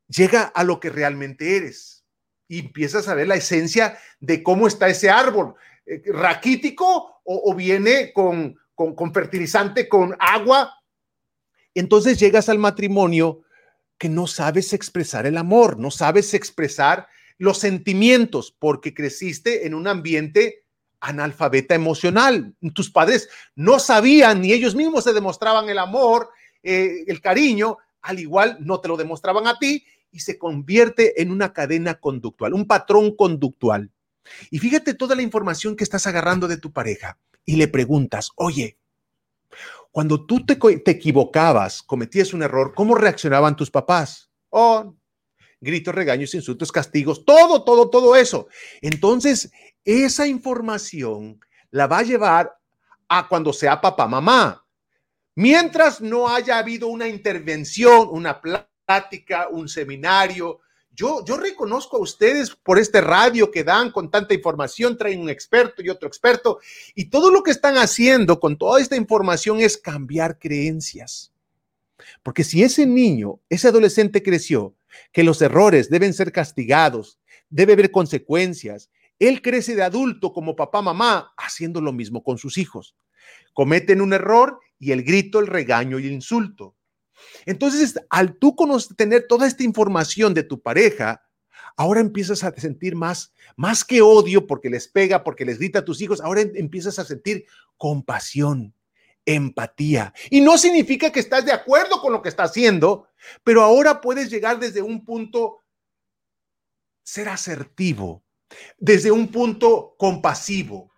[0.09, 2.05] llega a lo que realmente eres
[2.49, 8.12] y empiezas a ver la esencia de cómo está ese árbol, eh, raquítico o, viene
[8.12, 10.81] con, con, con fertilizante, con agua.
[11.75, 13.42] Entonces llegas al matrimonio
[13.99, 19.88] que no sabes expresar el amor, no sabes expresar los sentimientos porque creciste en un
[19.88, 20.66] ambiente
[21.01, 22.55] analfabeta emocional.
[22.75, 26.31] Tus padres no sabían ni ellos mismos se demostraban el amor,
[26.63, 31.31] eh, el cariño, al igual no te lo demostraban a ti y se convierte en
[31.31, 33.91] una cadena conductual, un patrón conductual.
[34.51, 38.79] Y fíjate toda la información que estás agarrando de tu pareja y le preguntas, oye,
[39.91, 44.31] cuando tú te, te equivocabas, cometías un error, ¿cómo reaccionaban tus papás?
[44.51, 44.95] Oh,
[45.61, 48.49] gritos, regaños, insultos, castigos, todo, todo, todo eso.
[48.81, 49.51] Entonces,
[49.87, 52.59] esa información la va a llevar
[53.09, 54.64] a cuando sea papá, mamá.
[55.37, 60.61] Mientras no haya habido una intervención, una plática, un seminario,
[60.96, 65.29] yo, yo reconozco a ustedes por este radio que dan con tanta información, traen un
[65.29, 66.59] experto y otro experto,
[66.94, 71.33] y todo lo que están haciendo con toda esta información es cambiar creencias.
[72.22, 74.75] Porque si ese niño, ese adolescente creció
[75.12, 77.18] que los errores deben ser castigados,
[77.51, 78.90] debe haber consecuencias.
[79.19, 82.97] Él crece de adulto como papá, mamá, haciendo lo mismo con sus hijos.
[83.53, 86.77] Cometen un error y el grito, el regaño y el insulto.
[87.47, 88.55] Entonces, al tú
[88.97, 91.23] tener toda esta información de tu pareja,
[91.77, 95.85] ahora empiezas a sentir más, más que odio porque les pega, porque les grita a
[95.85, 98.75] tus hijos, ahora empiezas a sentir compasión,
[99.25, 100.13] empatía.
[100.31, 103.09] Y no significa que estás de acuerdo con lo que está haciendo,
[103.45, 105.63] pero ahora puedes llegar desde un punto,
[107.03, 108.26] ser asertivo,
[108.79, 110.91] desde un punto compasivo.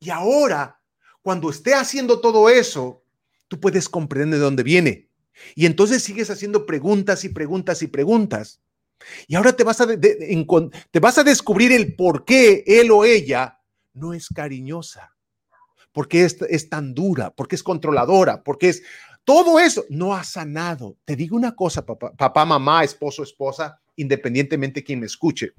[0.00, 0.80] Y ahora,
[1.22, 3.04] cuando esté haciendo todo eso,
[3.48, 5.08] tú puedes comprender de dónde viene.
[5.54, 8.60] Y entonces sigues haciendo preguntas y preguntas y preguntas.
[9.26, 13.60] Y ahora te vas a, te vas a descubrir el por qué él o ella
[13.94, 15.12] no es cariñosa
[15.92, 18.82] porque es, es tan dura, porque es controladora, porque es
[19.24, 20.96] todo eso, no ha sanado.
[21.04, 25.52] Te digo una cosa, papá, papá mamá, esposo, esposa, independientemente de quien me escuche.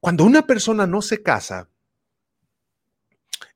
[0.00, 1.68] Cuando una persona no se casa,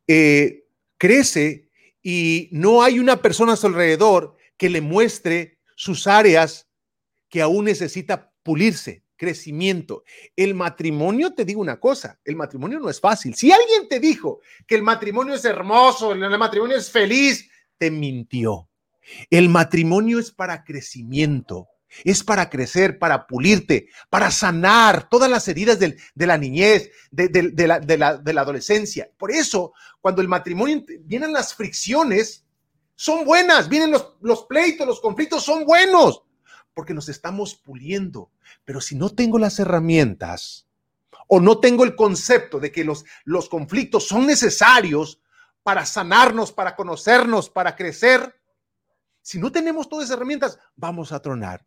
[0.07, 0.67] eh,
[0.99, 1.71] crece
[2.03, 6.69] y no hay una persona a su alrededor que le muestre sus áreas
[7.29, 10.05] que aún necesita pulirse crecimiento.
[10.37, 13.35] El matrimonio, te digo una cosa, el matrimonio no es fácil.
[13.35, 18.69] Si alguien te dijo que el matrimonio es hermoso, el matrimonio es feliz, te mintió.
[19.31, 21.69] El matrimonio es para crecimiento,
[22.03, 28.41] es para crecer, para pulirte, para sanar todas las heridas de la niñez, de, la,
[28.41, 29.11] adolescencia.
[29.17, 32.45] Por eso, cuando el matrimonio vienen las fricciones,
[32.97, 36.23] son buenas, vienen los, los pleitos, los conflictos, son buenos
[36.75, 38.31] porque nos estamos puliendo.
[38.65, 40.67] Pero si no tengo las herramientas
[41.29, 45.21] o no tengo el concepto de que los, los conflictos son necesarios
[45.63, 48.39] para sanarnos, para conocernos, para crecer,
[49.23, 51.65] si no tenemos todas esas herramientas, vamos a tronar.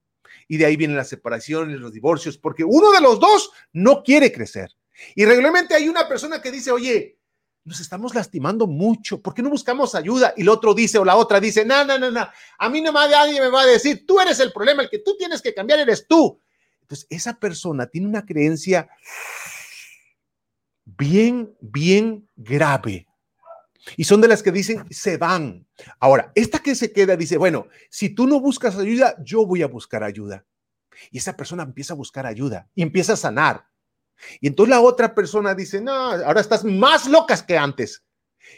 [0.48, 4.32] Y de ahí vienen las separaciones, los divorcios, porque uno de los dos no quiere
[4.32, 4.76] crecer.
[5.16, 7.18] Y regularmente hay una persona que dice, oye,
[7.64, 9.22] nos estamos lastimando mucho.
[9.22, 10.34] ¿Por qué no buscamos ayuda?
[10.38, 12.92] Y el otro dice o la otra dice, no, no, no, no, a mí no
[12.94, 15.80] nadie me va a decir, tú eres el problema, el que tú tienes que cambiar
[15.80, 16.40] eres tú.
[16.82, 18.90] Entonces, esa persona tiene una creencia
[20.86, 23.06] bien, bien grave.
[23.96, 25.66] Y son de las que dicen, se van.
[26.00, 29.68] Ahora, esta que se queda dice, bueno, si tú no buscas ayuda, yo voy a
[29.68, 30.46] buscar ayuda.
[31.12, 33.68] Y esa persona empieza a buscar ayuda y empieza a sanar.
[34.42, 38.04] Y entonces la otra persona dice, no, ahora estás más locas que antes.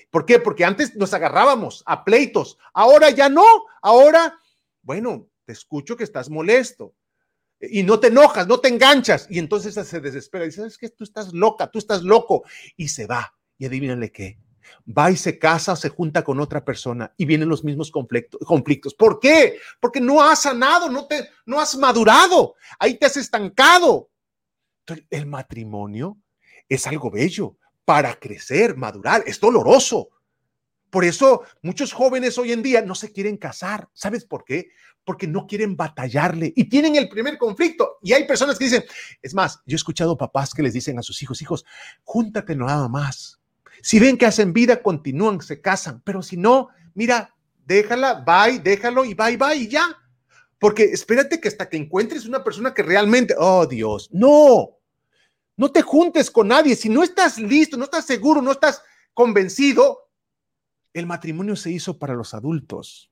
[0.09, 0.39] ¿Por qué?
[0.39, 3.45] Porque antes nos agarrábamos a pleitos, ahora ya no,
[3.81, 4.39] ahora,
[4.81, 6.95] bueno, te escucho que estás molesto
[7.59, 9.27] y no te enojas, no te enganchas.
[9.29, 12.43] Y entonces se desespera y dice, es que tú estás loca, tú estás loco.
[12.77, 13.35] Y se va.
[13.57, 14.39] Y adivínale qué.
[14.87, 18.93] Va y se casa, se junta con otra persona y vienen los mismos conflictos.
[18.93, 19.57] ¿Por qué?
[19.79, 22.55] Porque no has sanado, no, te, no has madurado.
[22.79, 24.09] Ahí te has estancado
[25.09, 26.17] el matrimonio
[26.67, 30.09] es algo bello para crecer, madurar, es doloroso.
[30.89, 33.89] Por eso muchos jóvenes hoy en día no se quieren casar.
[33.93, 34.69] ¿Sabes por qué?
[35.03, 37.97] Porque no quieren batallarle y tienen el primer conflicto.
[38.01, 38.83] Y hay personas que dicen,
[39.21, 41.65] es más, yo he escuchado papás que les dicen a sus hijos, hijos,
[42.03, 43.38] júntate nada más.
[43.81, 46.01] Si ven que hacen vida, continúan, se casan.
[46.03, 49.97] Pero si no, mira, déjala, bye, déjalo y bye, bye y ya.
[50.57, 54.77] Porque espérate que hasta que encuentres una persona que realmente, oh Dios, no,
[55.55, 56.75] no te juntes con nadie.
[56.75, 58.81] Si no estás listo, no estás seguro, no estás
[59.13, 60.09] convencido,
[60.93, 63.11] el matrimonio se hizo para los adultos.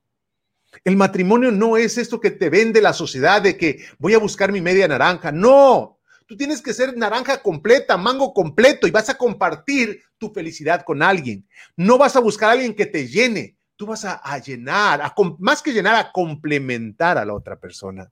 [0.84, 4.52] El matrimonio no es esto que te vende la sociedad de que voy a buscar
[4.52, 5.32] mi media naranja.
[5.32, 5.97] No,
[6.28, 11.02] tú tienes que ser naranja completa, mango completo y vas a compartir tu felicidad con
[11.02, 11.48] alguien.
[11.76, 15.62] No vas a buscar a alguien que te llene tú vas a, llenar, a, más
[15.62, 18.10] que llenar, a complementar a la otra persona.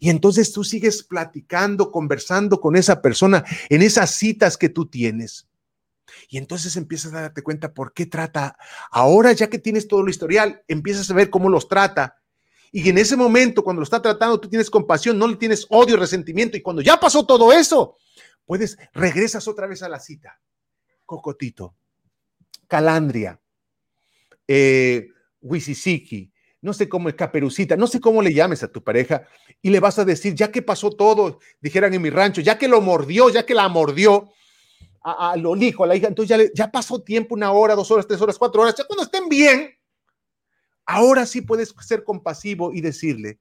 [0.00, 5.46] Y entonces tú sigues platicando, conversando con esa persona en esas citas que tú tienes.
[6.30, 8.56] Y entonces empiezas a darte cuenta por qué trata.
[8.90, 12.16] Ahora ya que tienes todo el historial, empiezas a ver cómo los trata.
[12.76, 15.96] Y en ese momento, cuando lo está tratando, tú tienes compasión, no le tienes odio,
[15.96, 16.56] resentimiento.
[16.56, 17.98] Y cuando ya pasó todo eso,
[18.44, 20.40] puedes, regresas otra vez a la cita.
[21.06, 21.76] Cocotito,
[22.66, 23.40] Calandria,
[24.48, 25.06] eh,
[26.62, 29.24] no sé cómo es Caperucita, no sé cómo le llames a tu pareja
[29.62, 32.66] y le vas a decir, ya que pasó todo, dijeran en mi rancho, ya que
[32.66, 34.32] lo mordió, ya que la mordió,
[35.00, 38.08] a, lo hijo, a la hija, entonces ya, ya pasó tiempo, una hora, dos horas,
[38.08, 39.78] tres horas, cuatro horas, ya cuando estén bien,
[40.86, 43.38] ahora sí puedes ser compasivo y decirle,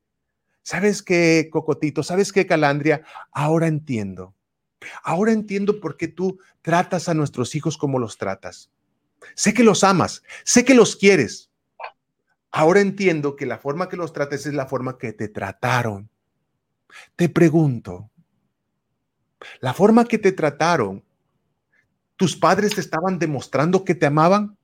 [0.61, 2.03] ¿sabes qué, Cocotito?
[2.03, 3.03] ¿Sabes qué, Calandria?
[3.31, 4.35] Ahora entiendo.
[5.03, 8.69] Ahora entiendo por qué tú tratas a nuestros hijos como los tratas.
[9.35, 11.49] Sé que los amas, sé que los quieres.
[12.51, 16.09] Ahora entiendo que la forma que los trates es la forma que te trataron.
[17.15, 18.11] Te pregunto,
[19.59, 21.03] la forma que te trataron,
[22.15, 24.57] ¿tus padres te estaban demostrando que te amaban?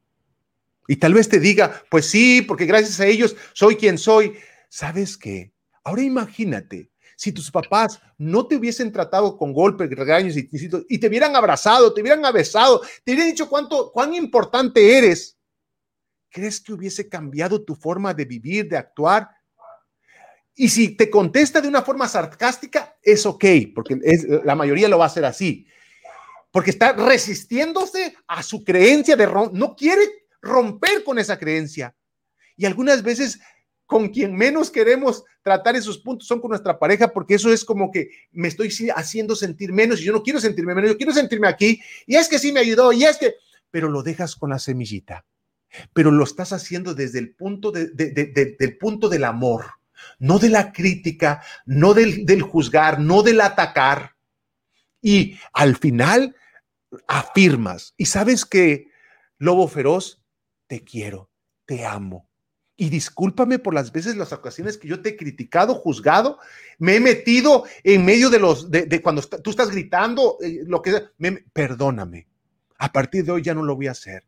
[0.89, 4.33] Y tal vez te diga, pues sí, porque gracias a ellos soy quien soy.
[4.69, 5.53] ¿Sabes qué?
[5.83, 10.49] Ahora imagínate si tus papás no te hubiesen tratado con golpes, regaños y,
[10.89, 15.37] y te hubieran abrazado, te hubieran besado, te hubieran dicho cuánto, cuán importante eres,
[16.27, 19.29] ¿crees que hubiese cambiado tu forma de vivir, de actuar?
[20.55, 23.99] Y si te contesta de una forma sarcástica, es ok, porque
[24.43, 25.67] la mayoría lo va a hacer así,
[26.49, 31.95] porque está resistiéndose a su creencia de no quiere romper con esa creencia.
[32.55, 33.39] Y algunas veces
[33.89, 37.89] con quien menos queremos tratar esos puntos son con nuestra pareja, porque eso es como
[37.89, 41.47] que me estoy haciendo sentir menos y yo no quiero sentirme menos, yo quiero sentirme
[41.47, 43.33] aquí, y es que sí me ayudó, y es que,
[43.71, 45.25] pero lo dejas con la semillita,
[45.91, 49.65] pero lo estás haciendo desde el punto, de, del punto del amor,
[50.19, 54.17] no de la crítica, no del, del juzgar, no del atacar,
[55.01, 56.35] y al final
[57.07, 58.85] afirmas, y sabes que,
[59.39, 60.18] lobo feroz,
[60.69, 61.29] te quiero,
[61.65, 62.29] te amo
[62.79, 66.39] y discúlpame por las veces, las ocasiones que yo te he criticado, juzgado,
[66.77, 71.09] me he metido en medio de los, de, cuando tú estás gritando, eh, lo que
[71.51, 72.29] perdóname.
[72.77, 74.23] A partir de hoy ya no lo voy a hacer,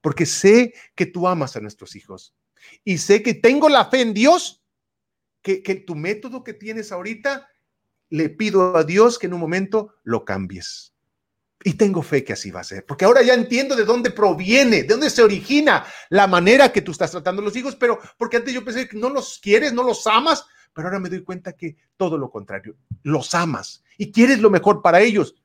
[0.00, 2.34] porque sé que tú amas a nuestros hijos
[2.82, 4.64] y sé que tengo la fe en Dios,
[5.40, 7.48] que, que tu método que tienes ahorita,
[8.10, 10.91] le pido a Dios que en un momento lo cambies.
[11.64, 14.82] Y tengo fe que así va a ser, porque ahora ya entiendo de dónde proviene,
[14.82, 18.38] de dónde se origina la manera que tú estás tratando a los hijos, pero porque
[18.38, 21.52] antes yo pensé que no los quieres, no los amas, pero ahora me doy cuenta
[21.52, 25.36] que todo lo contrario, los amas y quieres lo mejor para ellos,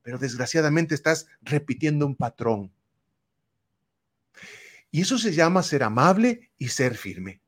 [0.00, 2.72] pero desgraciadamente estás repitiendo un patrón.
[4.90, 7.42] Y eso se llama ser amable y ser firme.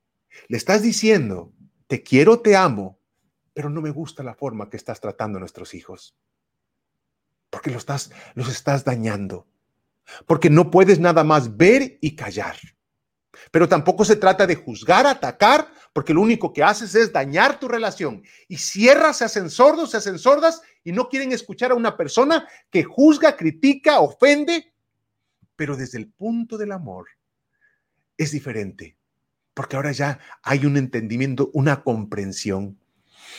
[0.48, 1.52] Le estás diciendo,
[1.86, 2.98] te quiero, te amo,
[3.54, 6.16] pero no me gusta la forma que estás tratando a nuestros hijos
[7.54, 9.46] porque los estás, los estás dañando,
[10.26, 12.56] porque no puedes nada más ver y callar.
[13.52, 17.68] Pero tampoco se trata de juzgar, atacar, porque lo único que haces es dañar tu
[17.68, 18.24] relación.
[18.48, 22.48] Y cierras, se hacen sordos, se hacen sordas y no quieren escuchar a una persona
[22.70, 24.74] que juzga, critica, ofende,
[25.54, 27.06] pero desde el punto del amor
[28.18, 28.96] es diferente,
[29.54, 32.80] porque ahora ya hay un entendimiento, una comprensión.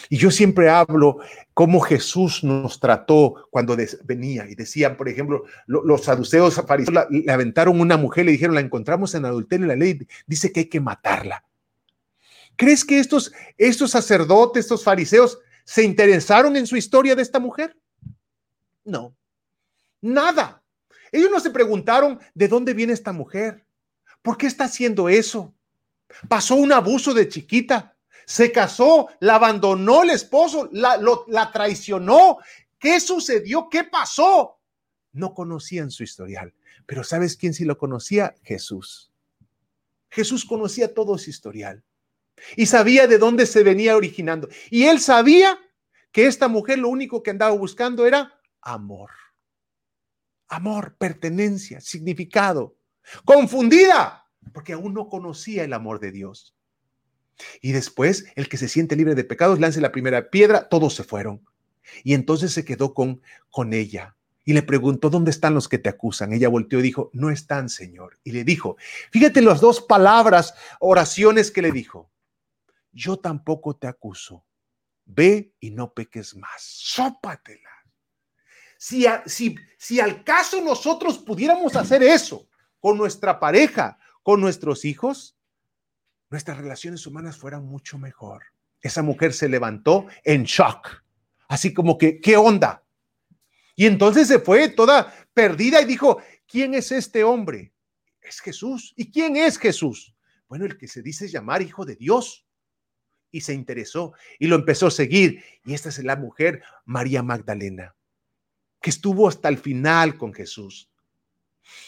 [0.09, 1.19] Y yo siempre hablo
[1.53, 7.79] cómo Jesús nos trató cuando venía y decían, por ejemplo, los saduceos fariseos le aventaron
[7.79, 11.43] una mujer, le dijeron, la encontramos en adulterio, la ley dice que hay que matarla.
[12.55, 17.75] ¿Crees que estos, estos sacerdotes, estos fariseos, se interesaron en su historia de esta mujer?
[18.83, 19.15] No,
[20.01, 20.63] nada.
[21.11, 23.65] Ellos no se preguntaron de dónde viene esta mujer,
[24.21, 25.53] por qué está haciendo eso.
[26.27, 27.94] Pasó un abuso de chiquita,
[28.25, 32.39] se casó, la abandonó el esposo, la, la traicionó.
[32.79, 33.69] ¿Qué sucedió?
[33.69, 34.59] ¿Qué pasó?
[35.13, 36.53] No conocían su historial,
[36.85, 38.35] pero ¿sabes quién sí lo conocía?
[38.43, 39.11] Jesús.
[40.09, 41.83] Jesús conocía todo su historial
[42.55, 44.49] y sabía de dónde se venía originando.
[44.69, 45.59] Y él sabía
[46.11, 49.11] que esta mujer lo único que andaba buscando era amor.
[50.47, 52.77] Amor, pertenencia, significado.
[53.23, 56.54] Confundida, porque aún no conocía el amor de Dios.
[57.61, 61.03] Y después, el que se siente libre de pecados, lance la primera piedra, todos se
[61.03, 61.41] fueron.
[62.03, 64.15] Y entonces se quedó con, con ella
[64.45, 66.31] y le preguntó, ¿dónde están los que te acusan?
[66.31, 68.19] Ella volteó y dijo, no están, Señor.
[68.23, 68.77] Y le dijo,
[69.11, 72.11] fíjate las dos palabras, oraciones que le dijo,
[72.91, 74.45] yo tampoco te acuso,
[75.03, 77.71] ve y no peques más, sópatela.
[78.77, 82.47] Si, si, si al caso nosotros pudiéramos hacer eso
[82.79, 85.34] con nuestra pareja, con nuestros hijos,
[86.29, 88.43] nuestras relaciones humanas fueran mucho mejor.
[88.81, 91.03] Esa mujer se levantó en shock,
[91.47, 92.83] así como que, ¿qué onda?
[93.75, 97.73] Y entonces se fue toda perdida y dijo, ¿quién es este hombre?
[98.21, 98.93] Es Jesús.
[98.95, 100.15] ¿Y quién es Jesús?
[100.47, 102.45] Bueno, el que se dice llamar hijo de Dios.
[103.31, 105.43] Y se interesó y lo empezó a seguir.
[105.65, 107.93] Y esta es la mujer, María Magdalena,
[108.79, 110.89] que estuvo hasta el final con Jesús.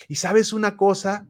[0.10, 1.26] Y sabes una cosa,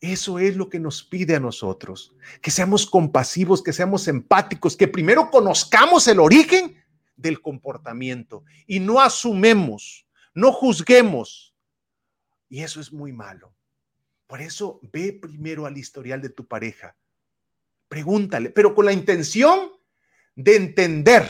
[0.00, 4.88] eso es lo que nos pide a nosotros, que seamos compasivos, que seamos empáticos, que
[4.88, 6.82] primero conozcamos el origen
[7.16, 11.54] del comportamiento y no asumemos, no juzguemos.
[12.48, 13.54] Y eso es muy malo.
[14.26, 16.96] Por eso ve primero al historial de tu pareja.
[17.88, 19.70] Pregúntale, pero con la intención
[20.34, 21.28] de entender,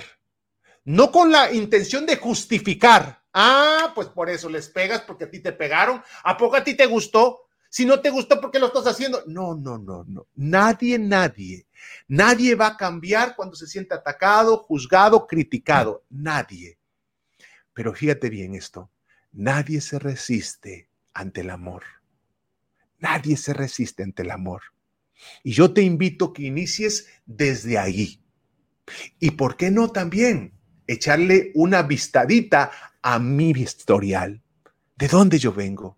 [0.85, 3.25] no con la intención de justificar.
[3.33, 6.03] Ah, pues por eso les pegas porque a ti te pegaron.
[6.23, 7.50] ¿A poco a ti te gustó?
[7.71, 9.23] Si no te gustó, ¿por qué lo estás haciendo?
[9.27, 10.27] No, no, no, no.
[10.35, 11.67] Nadie, nadie
[12.09, 16.05] Nadie va a cambiar cuando se siente atacado, juzgado, criticado.
[16.11, 16.79] Nadie.
[17.73, 18.91] Pero fíjate bien esto.
[19.33, 21.83] Nadie se resiste ante el amor.
[22.99, 24.63] Nadie se resiste ante el amor.
[25.43, 28.23] Y yo te invito que inicies desde ahí.
[29.19, 30.55] Y por qué no también
[30.87, 34.43] echarle una vistadita a mi historial.
[34.97, 35.97] ¿De dónde yo vengo?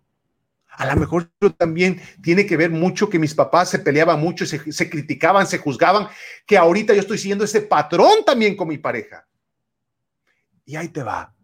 [0.75, 4.89] A lo mejor también tiene que ver mucho que mis papás se peleaban mucho, se,
[4.89, 6.07] criticaban, se juzgaban,
[6.45, 9.27] que ahorita yo estoy siguiendo ese patrón también con mi pareja.
[10.65, 11.35] Y ahí te va.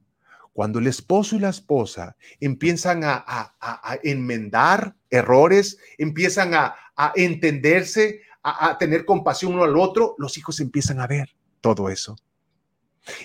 [0.52, 6.76] Cuando el esposo y la esposa empiezan a, a enmendar errores, empiezan a,
[7.16, 11.30] entenderse, a tener compasión uno al otro, los hijos empiezan a ver
[11.62, 12.18] todo eso.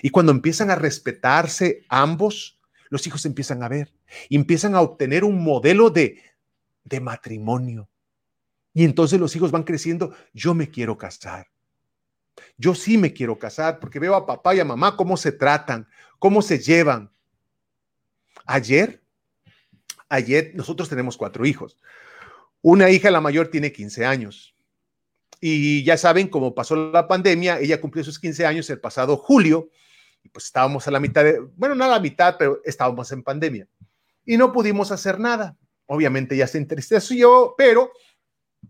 [0.01, 2.54] Y cuando empiezan a respetarse ambos,
[2.95, 3.91] los hijos empiezan a ver
[4.29, 6.23] empiezan a obtener un modelo de,
[6.85, 7.89] de matrimonio.
[8.73, 11.47] Y entonces los hijos van creciendo, yo me quiero casar.
[12.57, 15.89] Yo sí me quiero casar porque veo a papá y a mamá cómo se tratan,
[16.19, 17.11] cómo se llevan.
[18.45, 19.01] Ayer,
[20.07, 21.77] ayer nosotros tenemos cuatro hijos.
[22.61, 24.55] Una hija, la mayor, tiene 15 años.
[25.41, 29.69] Y ya saben, cómo pasó la pandemia, ella cumplió sus 15 años el pasado julio
[30.29, 33.67] pues estábamos a la mitad de, bueno, no a la mitad, pero estábamos en pandemia
[34.25, 35.55] y no pudimos hacer nada.
[35.85, 37.91] Obviamente ya se entristeció, pero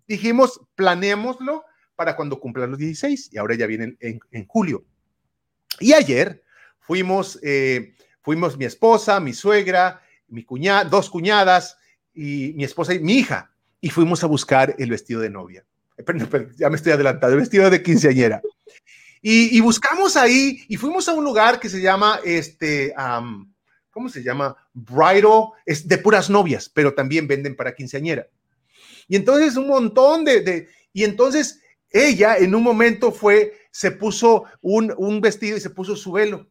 [0.08, 1.64] dijimos, planeémoslo
[1.95, 4.84] para cuando cumplan los 16 y ahora ya vienen en, julio.
[5.80, 6.43] Y ayer
[6.80, 11.78] fuimos, eh, fuimos mi esposa, mi suegra, mi cuñada, dos cuñadas
[12.14, 15.66] y mi esposa y mi hija y fuimos a buscar el vestido de novia.
[16.58, 18.41] ya me estoy adelantando, el vestido de quinceañera.
[19.28, 22.93] Y, buscamos ahí y fuimos a un lugar que se llama, este,
[23.89, 24.55] ¿cómo se llama?
[24.71, 28.28] Bridal, es de puras novias, pero también venden para quinceañera.
[29.07, 31.59] Y entonces un montón de, de y entonces
[31.89, 36.47] ella en un momento fue, se puso un, un vestido y se puso su velo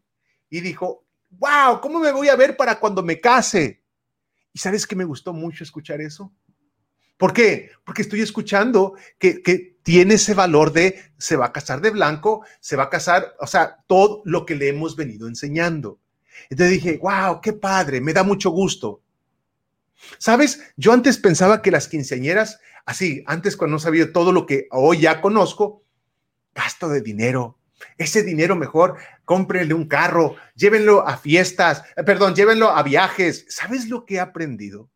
[0.50, 3.84] y dijo, wow, ¿cómo me voy a ver para cuando me case?
[4.52, 6.34] Y sabes que me gustó mucho escuchar eso.
[7.16, 7.70] ¿Por qué?
[7.84, 12.42] Porque estoy escuchando que, que, tiene ese valor de se va a casar de blanco,
[12.58, 15.98] se va a casar, o sea, todo lo que le hemos venido enseñando.
[16.48, 19.02] Entonces dije, wow, qué padre, me da mucho gusto.
[20.18, 24.68] Sabes, yo antes pensaba que las quinceañeras, así, antes cuando no sabía todo lo que
[24.70, 25.84] hoy ya conozco,
[26.54, 27.58] gasto de dinero.
[27.98, 33.44] Ese dinero mejor, cómprenle un carro, llévenlo a fiestas, eh, perdón, llévenlo a viajes.
[33.48, 34.88] ¿Sabes lo que he aprendido?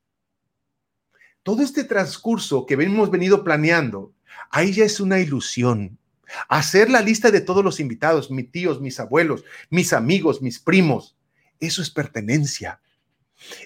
[1.48, 4.12] Todo este transcurso que hemos venido planeando,
[4.50, 5.98] ahí ya es una ilusión.
[6.46, 11.16] Hacer la lista de todos los invitados, mis tíos, mis abuelos, mis amigos, mis primos,
[11.58, 12.82] eso es pertenencia.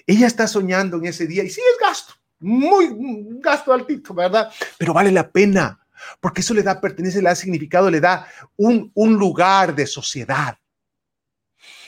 [0.07, 2.87] Ella está soñando en ese día y sí es gasto, muy
[3.41, 4.49] gasto altito, ¿verdad?
[4.77, 5.85] Pero vale la pena,
[6.21, 8.25] porque eso le da pertenencia, le da significado, le da
[8.55, 10.57] un, un lugar de sociedad.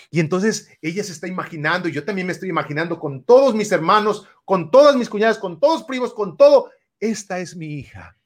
[0.09, 3.71] Y entonces ella se está imaginando, y yo también me estoy imaginando con todos mis
[3.71, 6.71] hermanos, con todas mis cuñadas, con todos primos, con todo.
[6.99, 8.17] Esta es mi hija.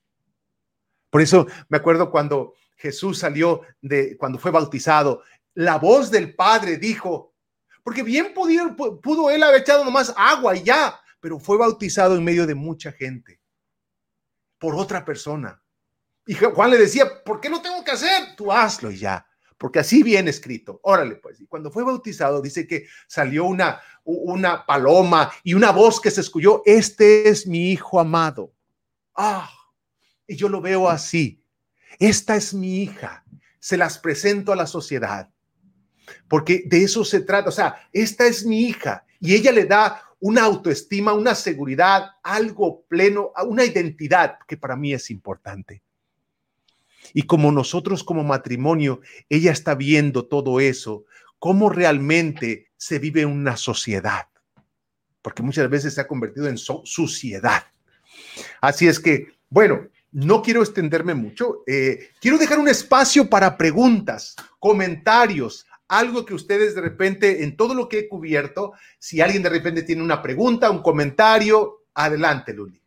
[1.10, 5.24] Por eso me acuerdo cuando Jesús salió de, cuando fue bautizado,
[5.56, 7.34] la voz del Padre dijo,
[7.84, 12.24] porque bien pudo, pudo él haber echado nomás agua y ya, pero fue bautizado en
[12.24, 13.40] medio de mucha gente
[14.58, 15.62] por otra persona.
[16.26, 18.36] Y Juan le decía, ¿por qué no tengo que hacer?
[18.36, 19.26] Tú hazlo y ya,
[19.60, 20.80] porque así viene escrito.
[20.84, 21.40] Órale, pues.
[21.42, 26.22] Y cuando fue bautizado, dice que salió una, una paloma y una voz que se
[26.22, 28.54] escuchó, este es mi hijo amado.
[29.14, 29.52] Ah,
[30.26, 31.44] y yo lo veo así.
[32.00, 33.26] Esta es mi hija.
[33.60, 35.30] Se las presento a la sociedad.
[36.30, 37.50] Porque de eso se trata.
[37.50, 42.86] O sea, esta es mi hija y ella le da una autoestima, una seguridad, algo
[42.88, 45.84] pleno, una identidad que para mí es importante.
[47.14, 51.06] Y como nosotros como matrimonio, ella está viendo todo eso,
[51.40, 54.28] cómo realmente se vive una sociedad,
[55.22, 57.64] porque muchas veces se ha convertido en suciedad.
[58.62, 64.36] Así es que, bueno, no quiero extenderme mucho, eh, quiero dejar un espacio para preguntas,
[64.60, 69.50] comentarios, algo que ustedes de repente, en todo lo que he cubierto, si alguien de
[69.50, 72.80] repente tiene una pregunta, un comentario, adelante, Luli.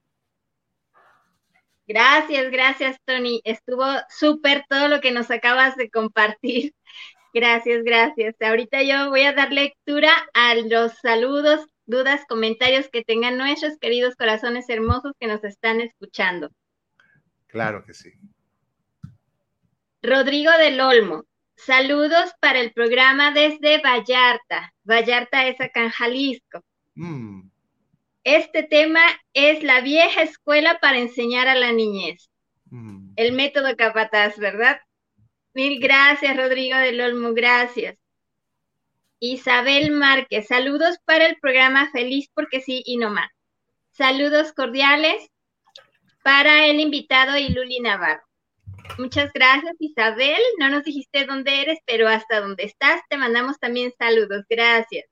[1.93, 3.43] Gracias, gracias, Tony.
[3.45, 6.73] Estuvo súper todo lo que nos acabas de compartir.
[7.35, 8.35] Gracias, gracias.
[8.43, 14.17] Ahorita yo voy a dar lectura a los saludos, dudas, comentarios que tengan nuestros queridos
[14.17, 16.51] corazones hermosos que nos están escuchando.
[17.47, 18.13] Claro que sí.
[20.03, 21.25] Rodrigo del Olmo,
[21.57, 24.75] Saludos para el programa desde Vallarta.
[24.85, 26.61] Vallarta es acá en Jalisco.
[26.97, 27.52] Mm.
[28.25, 29.03] Este tema
[29.35, 32.31] es la vieja escuela para enseñar a la niñez.
[32.71, 33.13] Mm.
[33.17, 34.81] El método capataz, ¿verdad?
[35.55, 37.97] Mil gracias, Rodrigo del Olmo, gracias.
[39.19, 43.31] Isabel Márquez, saludos para el programa Feliz porque sí y no más.
[43.91, 45.31] Saludos cordiales
[46.25, 48.23] para el invitado y Luli Navarro.
[48.99, 50.41] Muchas gracias, Isabel.
[50.59, 54.45] No nos dijiste dónde eres, pero hasta donde estás te mandamos también saludos.
[54.49, 55.05] Gracias.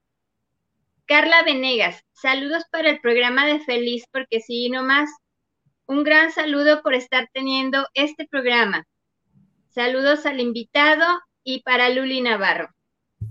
[1.07, 5.11] Carla Venegas, saludos para el programa de Feliz, porque sí, no más.
[5.87, 8.87] Un gran saludo por estar teniendo este programa.
[9.69, 11.07] Saludos al invitado
[11.43, 12.69] y para Luli Navarro.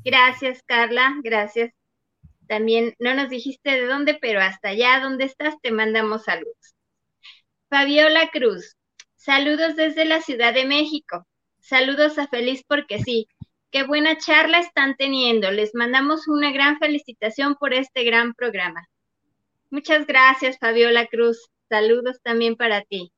[0.03, 1.15] Gracias, Carla.
[1.23, 1.71] Gracias.
[2.47, 6.75] También no nos dijiste de dónde, pero hasta allá donde estás te mandamos saludos.
[7.69, 8.75] Fabiola Cruz,
[9.19, 11.27] Saludos desde la Ciudad de México.
[11.59, 13.27] Saludos a Feliz porque sí.
[13.71, 15.51] Qué buena charla están teniendo.
[15.51, 18.87] Les mandamos una gran felicitación por este gran programa.
[19.69, 21.49] Muchas gracias, Fabiola Cruz.
[21.69, 23.13] Saludos también para ti.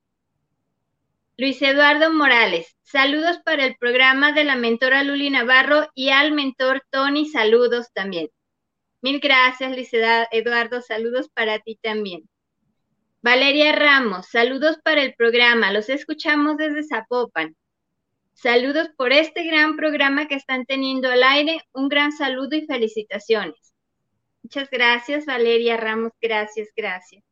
[1.37, 6.83] Luis Eduardo Morales, saludos para el programa de la mentora Luli Navarro y al mentor
[6.91, 8.27] Tony, saludos también.
[9.01, 12.29] Mil gracias, Luis Eduardo, saludos para ti también.
[13.23, 17.55] Valeria Ramos, saludos para el programa, los escuchamos desde Zapopan.
[18.41, 23.75] Saludos por este gran programa que están teniendo al aire, un gran saludo y felicitaciones.
[24.41, 27.23] Muchas gracias, Valeria Ramos, gracias, gracias.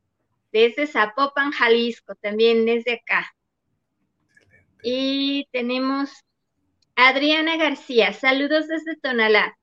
[0.51, 3.25] Desde Zapopan, Jalisco, también desde acá.
[4.83, 6.11] Y tenemos
[6.95, 9.57] Adriana García, saludos desde Tonalá.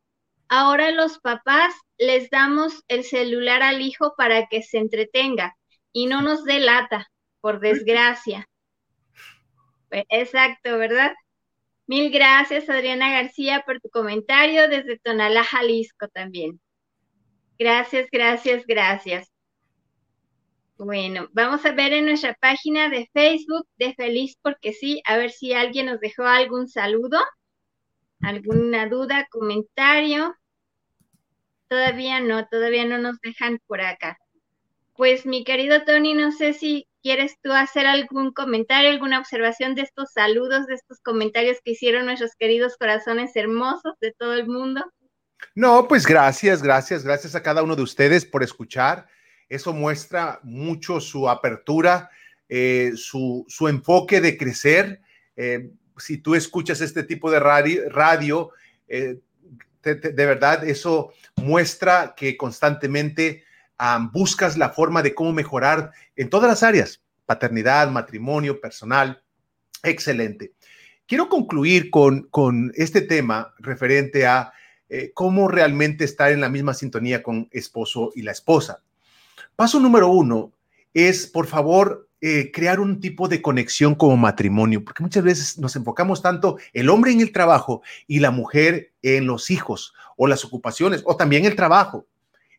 [0.49, 5.57] Ahora los papás les damos el celular al hijo para que se entretenga
[5.93, 7.09] y no nos delata,
[7.41, 8.49] por desgracia.
[10.09, 11.15] Exacto, ¿verdad?
[11.87, 16.61] Mil gracias, Adriana García, por tu comentario desde Tonalá, Jalisco también.
[17.59, 19.31] Gracias, gracias, gracias.
[20.79, 25.31] Bueno, vamos a ver en nuestra página de Facebook de Feliz porque sí, a ver
[25.31, 27.19] si alguien nos dejó algún saludo,
[28.21, 30.35] alguna duda, comentario.
[31.69, 34.19] Todavía no, todavía no nos dejan por acá.
[34.95, 39.83] Pues mi querido Tony, no sé si quieres tú hacer algún comentario, alguna observación de
[39.83, 44.85] estos saludos, de estos comentarios que hicieron nuestros queridos corazones hermosos de todo el mundo.
[45.55, 49.07] No, pues gracias, gracias, gracias a cada uno de ustedes por escuchar.
[49.49, 52.11] Eso muestra mucho su apertura,
[52.49, 55.01] eh, su, enfoque de crecer.
[55.37, 58.51] Eh, si tú escuchas este tipo de radio,
[58.89, 59.21] eh,
[59.85, 63.45] de verdad, eso muestra que constantemente
[64.13, 69.23] buscas la forma de cómo mejorar en todas las áreas, paternidad, matrimonio, personal.
[69.83, 70.53] Excelente.
[71.07, 74.53] Quiero concluir con, con este tema referente a
[74.89, 78.83] eh, cómo realmente estar en la misma sintonía con esposo y la esposa.
[79.55, 80.53] Paso número uno
[80.95, 85.77] es, por favor, eh, crear un tipo de conexión como matrimonio, porque muchas veces nos
[85.77, 90.45] enfocamos tanto el hombre en el trabajo y la mujer en los hijos o las
[90.45, 92.07] ocupaciones o también el trabajo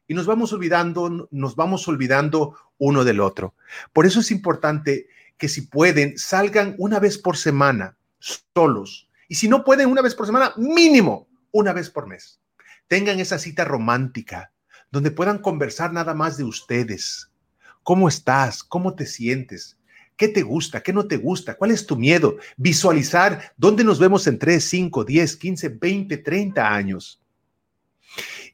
[0.08, 3.56] y nos vamos olvidando, nos vamos olvidando uno del otro.
[3.94, 9.10] Por eso es importante que si pueden, salgan una vez por semana solos.
[9.28, 12.40] Y si no pueden una vez por semana, mínimo una vez por mes.
[12.88, 14.52] Tengan esa cita romántica
[14.92, 17.30] donde puedan conversar nada más de ustedes.
[17.84, 18.64] ¿Cómo estás?
[18.64, 19.78] ¿Cómo te sientes?
[20.16, 20.82] ¿Qué te gusta?
[20.82, 21.56] ¿Qué no te gusta?
[21.56, 22.38] ¿Cuál es tu miedo?
[22.56, 27.22] Visualizar dónde nos vemos en 3, 5, 10, 15, 20, 30 años.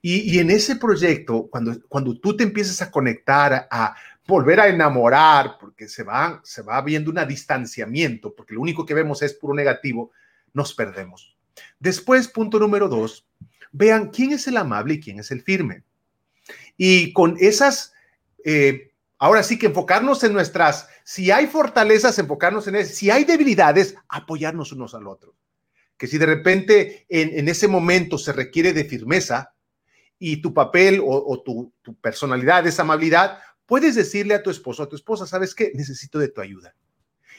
[0.01, 3.95] Y, en ese proyecto, cuando, cuando tú te empiezas a conectar, a
[4.27, 8.93] volver a enamorar, porque se va, se va viendo un distanciamiento, porque lo único que
[8.93, 10.11] vemos es puro negativo,
[10.53, 11.35] nos perdemos.
[11.79, 13.25] Después, punto número dos,
[13.71, 15.83] vean quién es el amable y quién es el firme.
[16.77, 17.93] Y con esas,
[18.43, 23.25] eh, ahora sí que enfocarnos en nuestras, si hay fortalezas, enfocarnos en eso, si hay
[23.25, 25.35] debilidades, apoyarnos unos al otro.
[25.97, 29.52] Que si de repente en, en ese momento se requiere de firmeza,
[30.19, 34.95] y tu papel o, tu, personalidad es amabilidad, puedes decirle a tu esposo, a tu
[34.95, 35.71] esposa, ¿sabes qué?
[35.73, 36.75] Necesito de tu ayuda.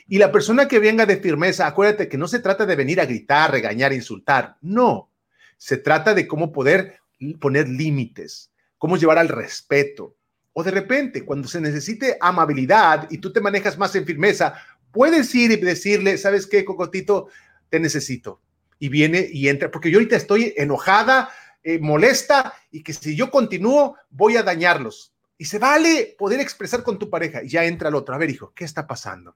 [0.06, 3.06] Y la persona que venga de firmeza, acuérdate que no se trata de venir a
[3.06, 4.56] gritar, regañar, insultar.
[4.60, 5.10] No,
[5.56, 6.98] se trata de cómo poder
[7.40, 10.16] poner límites, cómo llevar al respeto.
[10.52, 14.54] O de repente, cuando se necesite amabilidad y tú te manejas más en firmeza,
[14.92, 17.28] puedes ir y decirle, ¿sabes qué, Cocotito?
[17.70, 18.40] Te necesito.
[18.78, 21.30] Y viene y entra, porque yo ahorita estoy enojada,
[21.64, 25.14] eh, molesta y que si yo continúo voy a dañarlos.
[25.38, 27.42] Y se vale poder expresar con tu pareja.
[27.42, 28.14] Y ya entra el otro.
[28.14, 29.34] A ver, hijo, ¿qué está pasando?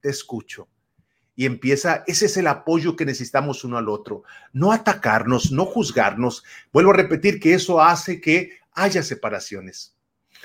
[0.00, 0.68] Te escucho.
[1.36, 4.24] Y empieza, ese es el apoyo que necesitamos uno al otro.
[4.54, 6.42] No atacarnos, no juzgarnos.
[6.72, 9.94] Vuelvo a repetir que eso hace que haya separaciones.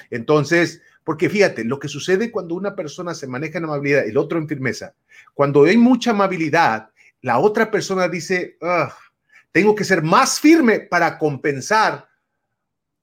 [0.09, 4.37] Entonces, porque fíjate, lo que sucede cuando una persona se maneja en amabilidad, el otro
[4.37, 4.93] en firmeza,
[5.33, 6.89] cuando hay mucha amabilidad,
[7.21, 8.93] la otra persona dice, ah,
[9.51, 12.07] tengo que ser más firme para compensar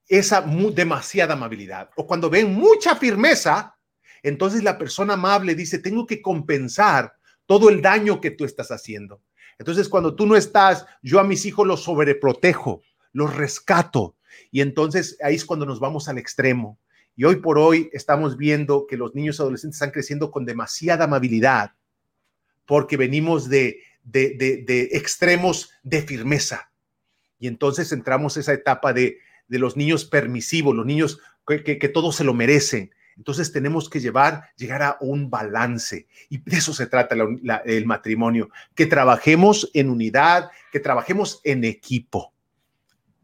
[0.07, 1.89] esa demasiada amabilidad.
[1.95, 3.77] O cuando ven mucha firmeza,
[4.23, 7.13] entonces la persona amable dice, tengo que compensar
[7.45, 9.21] todo el daño que tú estás haciendo.
[9.57, 12.81] Entonces, cuando tú no estás, yo a mis hijos los sobreprotejo,
[13.11, 14.15] los rescato.
[14.51, 16.79] Y entonces ahí es cuando nos vamos al extremo.
[17.15, 21.73] Y hoy por hoy estamos viendo que los niños adolescentes están creciendo con demasiada amabilidad
[22.65, 23.81] porque venimos de
[24.11, 26.71] de, extremos de firmeza.
[27.39, 32.33] Y entonces entramos esa etapa de, los niños permisivos, los niños que, todos se lo
[32.33, 32.91] merecen.
[33.17, 36.07] Entonces tenemos que llevar, llegar a un balance.
[36.29, 37.15] Y de eso se trata
[37.65, 42.33] el matrimonio, que trabajemos en unidad, que trabajemos en equipo.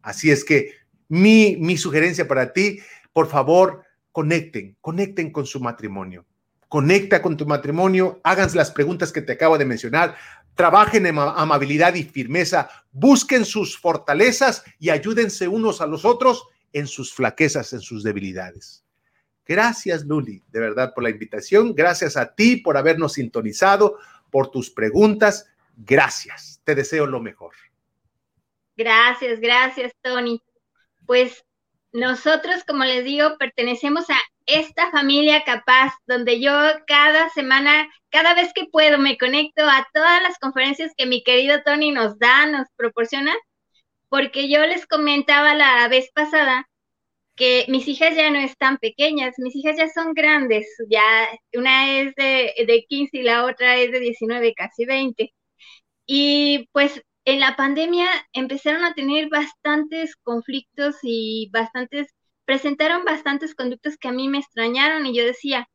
[0.02, 0.74] Así es que
[1.08, 2.80] mi, mi sugerencia para ti,
[3.14, 6.26] por favor, conecten, conecten con su matrimonio.
[6.68, 10.16] Conecta con tu matrimonio, háganse las preguntas que te acabo de mencionar,
[10.56, 16.88] trabajen en amabilidad y firmeza, busquen sus fortalezas y ayúdense unos a los otros en
[16.88, 18.84] sus flaquezas, en sus debilidades.
[19.46, 21.76] Gracias, Luli, de verdad, por la invitación.
[21.76, 24.00] Gracias a ti por habernos sintonizado,
[24.32, 25.48] por tus preguntas.
[25.78, 26.62] Gracias.
[26.64, 27.54] Te deseo lo mejor.
[28.76, 30.42] Gracias, gracias, Tony.
[31.06, 31.45] Pues
[31.96, 36.52] nosotros, como les digo, pertenecemos a esta familia capaz, donde yo
[36.88, 41.64] cada semana, cada vez que puedo, me conecto a todas las conferencias que mi querido
[41.64, 43.34] Tony nos da, nos proporciona,
[44.10, 46.68] porque yo les comentaba la vez pasada
[47.36, 52.14] que mis hijas ya no están pequeñas, mis hijas ya son grandes, ya una es
[52.16, 55.34] de, de 15 y la otra es de 19, casi 20.
[56.08, 62.08] Y pues en la pandemia empezaron a tener bastantes conflictos y bastantes
[62.46, 65.68] presentaron bastantes conductas que a mí me extrañaron y yo decía,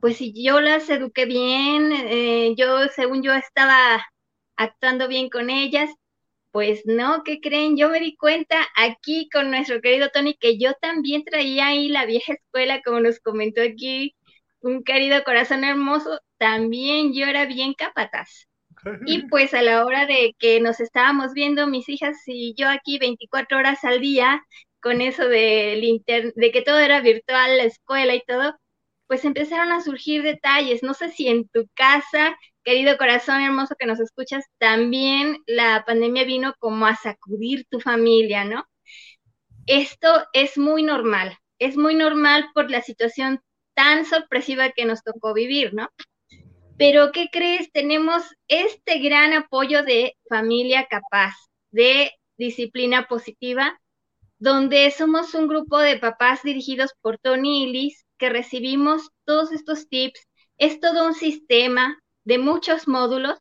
[0.00, 4.04] pues si yo las eduqué bien, eh, yo según yo estaba
[4.56, 5.90] actuando bien con ellas,
[6.52, 7.76] pues no, ¿qué creen?
[7.76, 12.06] Yo me di cuenta aquí con nuestro querido Tony que yo también traía ahí la
[12.06, 14.16] vieja escuela, como nos comentó aquí
[14.60, 18.48] un querido corazón hermoso, también yo era bien capataz.
[19.04, 22.98] Y pues a la hora de que nos estábamos viendo mis hijas y yo aquí
[22.98, 24.44] 24 horas al día,
[24.80, 26.00] con eso de,
[26.34, 28.56] de que todo era virtual, la escuela y todo,
[29.06, 30.82] pues empezaron a surgir detalles.
[30.82, 36.24] No sé si en tu casa, querido corazón hermoso que nos escuchas, también la pandemia
[36.24, 38.64] vino como a sacudir tu familia, ¿no?
[39.66, 43.40] Esto es muy normal, es muy normal por la situación
[43.74, 45.88] tan sorpresiva que nos tocó vivir, ¿no?
[46.78, 47.72] Pero, ¿qué crees?
[47.72, 51.34] Tenemos este gran apoyo de familia capaz,
[51.70, 53.80] de disciplina positiva,
[54.38, 59.88] donde somos un grupo de papás dirigidos por Tony y Liz que recibimos todos estos
[59.88, 60.20] tips.
[60.58, 63.38] Es todo un sistema de muchos módulos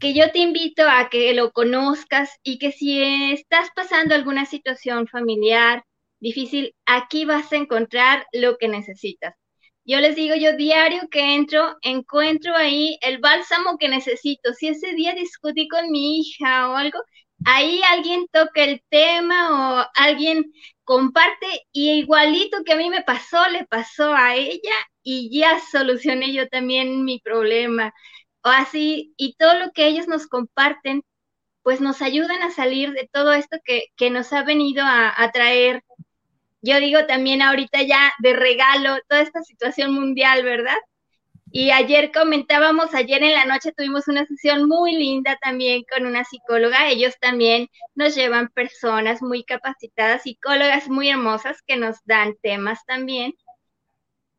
[0.00, 5.06] que yo te invito a que lo conozcas y que si estás pasando alguna situación
[5.06, 5.84] familiar
[6.18, 9.34] difícil, aquí vas a encontrar lo que necesitas.
[9.84, 14.52] Yo les digo, yo diario que entro, encuentro ahí el bálsamo que necesito.
[14.54, 16.98] Si ese día discutí con mi hija o algo,
[17.44, 20.52] ahí alguien toca el tema o alguien
[20.84, 24.72] comparte y igualito que a mí me pasó, le pasó a ella
[25.02, 27.92] y ya solucioné yo también mi problema.
[28.44, 31.02] O así, y todo lo que ellos nos comparten,
[31.62, 35.30] pues nos ayudan a salir de todo esto que, que nos ha venido a, a
[35.32, 35.82] traer
[36.62, 40.76] yo digo también ahorita ya de regalo toda esta situación mundial, ¿verdad?
[41.52, 46.24] Y ayer comentábamos, ayer en la noche tuvimos una sesión muy linda también con una
[46.24, 46.88] psicóloga.
[46.88, 53.34] Ellos también nos llevan personas muy capacitadas, psicólogas muy hermosas que nos dan temas también.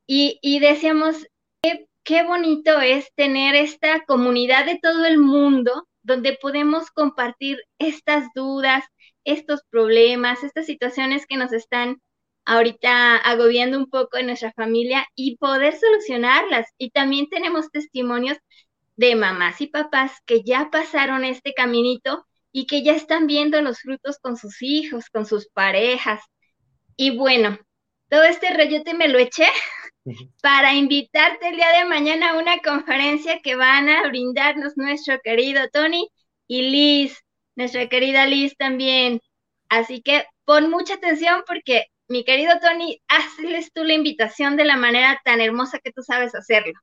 [0.08, 1.28] Y, y decíamos,
[1.62, 8.28] qué, qué bonito es tener esta comunidad de todo el mundo donde podemos compartir estas
[8.34, 8.86] dudas,
[9.26, 12.02] estos problemas, estas situaciones que nos están
[12.46, 16.68] ahorita agobiando un poco en nuestra familia y poder solucionarlas.
[16.78, 18.38] Y también tenemos testimonios
[18.96, 23.80] de mamás y papás que ya pasaron este caminito y que ya están viendo los
[23.80, 26.22] frutos con sus hijos, con sus parejas.
[26.98, 27.58] Y bueno,
[28.10, 28.48] todo este
[28.84, 29.48] te me lo eché
[30.42, 35.62] para invitarte el día de mañana a una conferencia que van a brindarnos nuestro querido
[35.72, 36.10] Tony
[36.48, 37.18] y Liz,
[37.56, 39.22] nuestra querida Liz también.
[39.70, 44.78] Así que pon mucha atención porque mi querido Tony, hazles tú la invitación de la
[44.78, 46.74] manera tan hermosa que tú sabes hacerlo.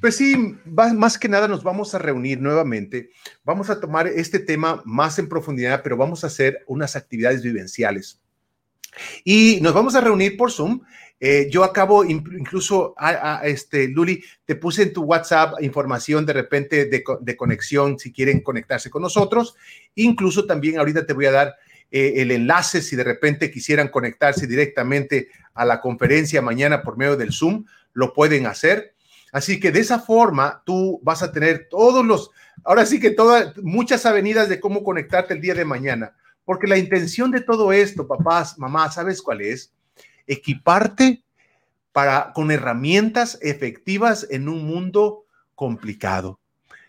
[0.00, 3.10] Pues sí, más que nada nos vamos a reunir nuevamente.
[3.44, 8.20] Vamos a tomar este tema más en profundidad, pero vamos a hacer unas actividades vivenciales.
[9.24, 10.80] Y nos vamos a reunir por Zoom.
[11.20, 16.86] Eh, yo acabo incluso, a, este, Luli, te puse en tu WhatsApp información de repente
[16.86, 19.54] de, de, conexión si quieren conectarse con nosotros.
[19.94, 21.54] Incluso también ahorita te voy a dar
[21.90, 27.16] eh, el enlace si de repente quisieran conectarse directamente a la conferencia mañana por medio
[27.16, 28.94] del Zoom, lo pueden hacer.
[29.32, 32.30] Así que de esa forma tú vas a tener todos los,
[32.64, 36.14] ahora sí que todas, muchas avenidas de cómo conectarte el día de mañana.
[36.44, 39.72] Porque la intención de todo esto, papás, mamás, ¿sabes cuál es?
[40.26, 41.24] Equiparte
[41.92, 45.24] para, con herramientas efectivas en un mundo
[45.54, 46.40] complicado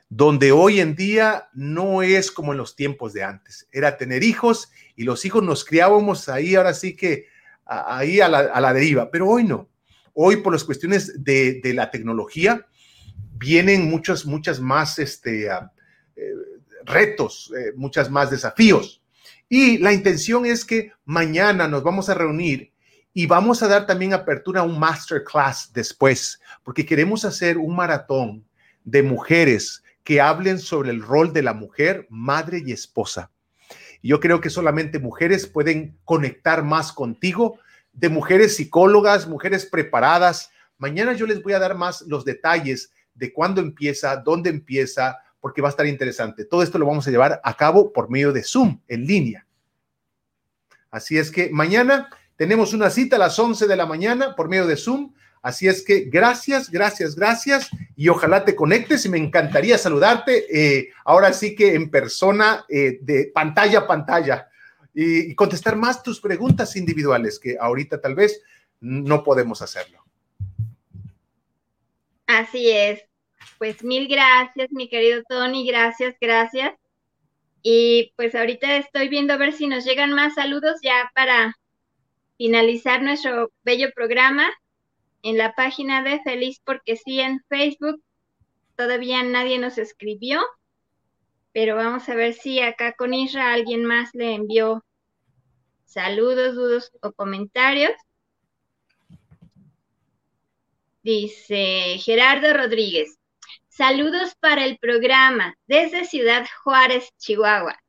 [0.09, 3.67] donde hoy en día no es como en los tiempos de antes.
[3.71, 7.27] Era tener hijos y los hijos nos criábamos ahí, ahora sí que
[7.65, 9.69] ahí a la, deriva, pero hoy no.
[10.13, 12.65] Hoy por las cuestiones de, la tecnología
[13.37, 15.71] vienen muchos, muchas más este, ah,
[16.15, 16.31] eh,
[16.85, 19.01] retos, eh, muchas más desafíos.
[19.49, 22.71] Y la intención es que mañana nos vamos a reunir
[23.13, 28.45] y vamos a dar también apertura a un masterclass después, porque queremos hacer un maratón
[28.83, 33.31] de mujeres que hablen sobre el rol de la mujer, madre y esposa.
[34.03, 37.59] Yo creo que solamente mujeres pueden conectar más contigo,
[37.91, 40.51] de mujeres psicólogas, mujeres preparadas.
[40.77, 45.61] Mañana yo les voy a dar más los detalles de cuándo empieza, dónde empieza, porque
[45.61, 46.45] va a estar interesante.
[46.45, 49.47] Todo esto lo vamos a llevar a cabo por medio de Zoom, en línea.
[50.91, 54.67] Así es que mañana tenemos una cita a las 11 de la mañana por medio
[54.67, 55.13] de Zoom.
[55.45, 60.89] Así es que gracias, gracias, gracias y ojalá te conectes y me encantaría saludarte eh,
[61.03, 64.49] ahora sí que en persona eh, de pantalla a pantalla
[64.91, 68.41] y, contestar más tus preguntas individuales que ahorita tal vez
[68.79, 70.03] no podemos hacerlo.
[72.25, 73.03] Así es.
[73.59, 76.73] Pues mil gracias, mi querido Tony, gracias, gracias.
[77.61, 81.55] Y pues ahorita estoy viendo a ver si nos llegan más saludos ya para
[82.35, 84.49] finalizar nuestro bello programa
[85.25, 88.01] en la página de Feliz porque sí en Facebook.
[88.75, 90.39] Todavía nadie nos escribió,
[91.51, 94.85] pero vamos a ver si acá con Isra alguien más le envió
[95.85, 97.93] saludos, dudos o comentarios.
[101.01, 103.17] Dice Gerardo Rodríguez,
[103.67, 107.79] saludos para el programa desde Ciudad Juárez, Chihuahua.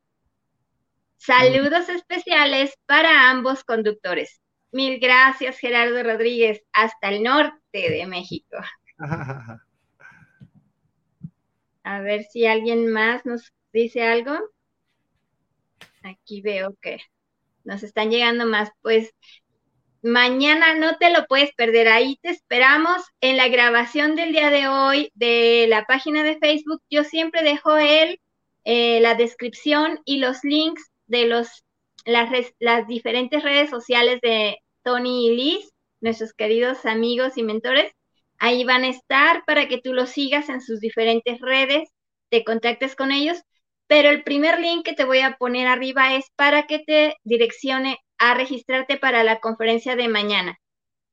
[1.18, 4.40] Saludos especiales para ambos conductores.
[4.72, 8.56] Mil gracias, Gerardo Rodríguez, hasta el norte de México.
[11.82, 14.36] A ver si alguien más nos dice algo.
[16.02, 16.98] Aquí veo que
[17.62, 18.70] nos están llegando más.
[18.82, 19.14] Pues
[20.02, 21.88] mañana no te lo puedes perder.
[21.88, 26.82] Ahí te esperamos en la grabación del día de hoy de la página de Facebook.
[26.90, 28.20] Yo siempre dejo el,
[28.64, 31.64] eh, la descripción y los links de los,
[32.06, 37.92] las, diferentes redes sociales de, Tony y Liz, nuestros queridos amigos y mentores.
[38.38, 41.90] Ahí van a estar para que tú los sigas en sus diferentes redes,
[42.30, 43.42] te contactes con ellos.
[43.88, 47.98] Pero el primer link que te voy a poner arriba es para que te direccione
[48.18, 50.58] a registrarte para la conferencia de mañana.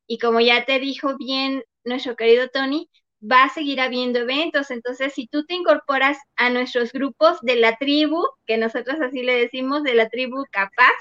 [0.06, 2.88] Y como ya te dijo bien nuestro querido Tony,
[3.30, 4.70] va a seguir habiendo eventos.
[4.70, 9.34] Entonces, si tú te incorporas a nuestros grupos de la tribu, que nosotros así le
[9.36, 10.92] decimos, de la tribu capaz,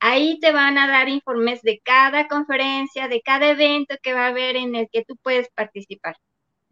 [0.00, 4.28] Ahí te van a dar informes de cada conferencia, de cada evento que va a
[4.28, 6.16] haber en el que tú puedes participar.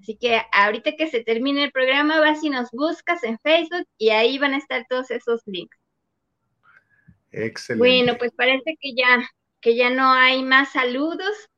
[0.00, 4.10] Así que ahorita que se termine el programa, vas y nos buscas en Facebook y
[4.10, 5.76] ahí van a estar todos esos links.
[7.32, 7.78] Excelente.
[7.78, 9.28] Bueno, pues parece que ya,
[9.60, 11.48] que ya no hay más saludos.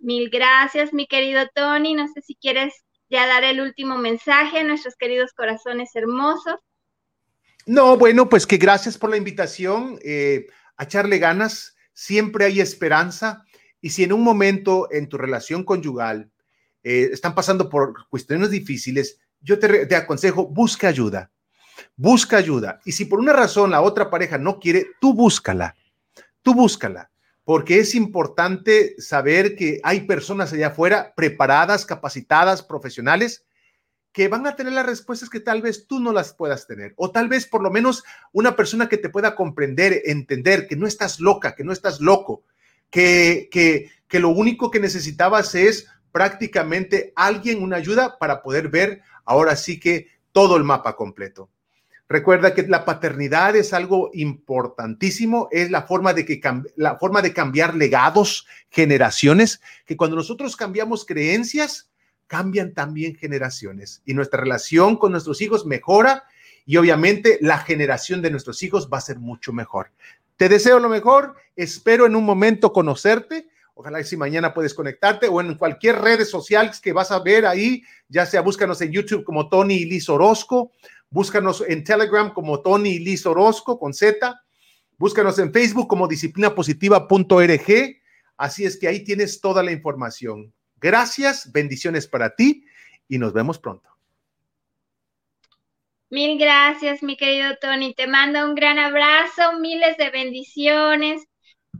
[0.00, 1.94] Mil gracias, mi querido Tony.
[1.94, 2.74] No sé si quieres
[3.08, 6.60] ya dar el último mensaje a nuestros queridos corazones hermosos.
[7.66, 13.44] No, bueno, pues que gracias por la invitación, eh, a echarle ganas, siempre hay esperanza.
[13.80, 16.30] Y si en un momento en tu relación conyugal
[16.82, 21.30] eh, están pasando por cuestiones difíciles, yo te, te aconsejo, busca ayuda,
[21.96, 22.80] busca ayuda.
[22.84, 25.74] Y si por una razón la otra pareja no quiere, tú búscala,
[26.42, 27.10] tú búscala
[27.46, 33.46] porque es importante saber que hay personas allá afuera preparadas, capacitadas, profesionales,
[34.10, 36.92] que van a tener las respuestas que tal vez tú no las puedas tener.
[36.96, 40.88] O tal vez por lo menos una persona que te pueda comprender, entender que no
[40.88, 42.42] estás loca, que no estás loco,
[42.90, 49.02] que, que, que lo único que necesitabas es prácticamente alguien, una ayuda para poder ver
[49.24, 51.48] ahora sí que todo el mapa completo.
[52.08, 56.40] Recuerda que la paternidad es algo importantísimo, es la forma de que
[56.76, 61.90] la forma de cambiar legados, generaciones, que cuando nosotros cambiamos creencias,
[62.26, 66.24] cambian también generaciones y nuestra relación con nuestros hijos mejora
[66.64, 69.90] y obviamente la generación de nuestros hijos va a ser mucho mejor.
[70.36, 73.48] Te deseo lo mejor, espero en un momento conocerte.
[73.74, 77.82] Ojalá si mañana puedes conectarte o en cualquier red social que vas a ver ahí,
[78.08, 80.72] ya sea búscanos en YouTube como Tony y Liz Orozco,
[81.10, 84.40] búscanos en Telegram como Tony Liz Orozco con Z,
[84.98, 87.96] búscanos en Facebook como disciplinapositiva.org.
[88.36, 90.52] Así es que ahí tienes toda la información.
[90.76, 92.64] Gracias, bendiciones para ti
[93.08, 93.88] y nos vemos pronto.
[96.08, 97.92] Mil gracias, mi querido Tony.
[97.94, 101.24] Te mando un gran abrazo, miles de bendiciones.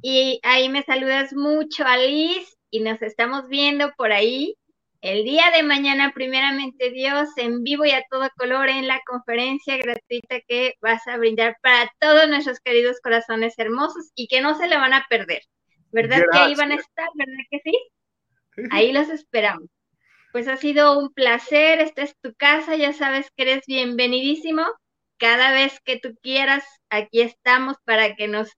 [0.03, 4.57] Y ahí me saludas mucho a Liz y nos estamos viendo por ahí
[5.07, 9.77] el día de mañana, primeramente Dios, en vivo y a todo color en la conferencia
[9.77, 14.67] gratuita que vas a brindar para todos nuestros queridos corazones hermosos y que no se
[14.67, 15.43] le van a perder.
[15.93, 17.09] ¿Verdad que ahí van a estar?
[17.15, 17.79] ¿Verdad que sí?
[18.71, 19.69] Ahí los esperamos.
[20.33, 24.65] Pues ha sido un placer, esta es tu casa, ya sabes que eres bienvenidísimo.
[25.19, 28.51] Cada vez que tú quieras, aquí estamos para que nos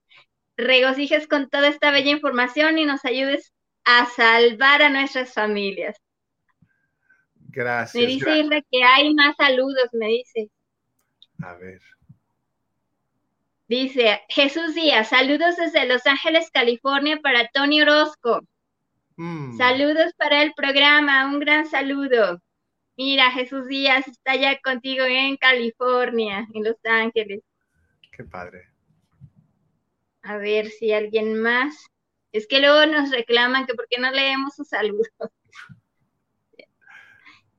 [0.56, 3.52] regocijes con toda esta bella información y nos ayudes
[3.84, 5.96] a salvar a nuestras familias.
[7.48, 7.94] Gracias.
[7.94, 10.50] Me dice que hay más saludos, me dice.
[11.42, 11.80] A ver.
[13.68, 18.40] Dice Jesús Díaz, saludos desde Los Ángeles, California para Tony Orozco.
[19.16, 19.56] Mm.
[19.58, 22.40] Saludos para el programa, un gran saludo.
[22.96, 27.42] Mira, Jesús Díaz está ya contigo en California, en Los Ángeles.
[28.10, 28.68] Qué padre.
[30.22, 31.76] A ver si alguien más.
[32.32, 35.08] Es que luego nos reclaman que por qué no leemos sus saludos.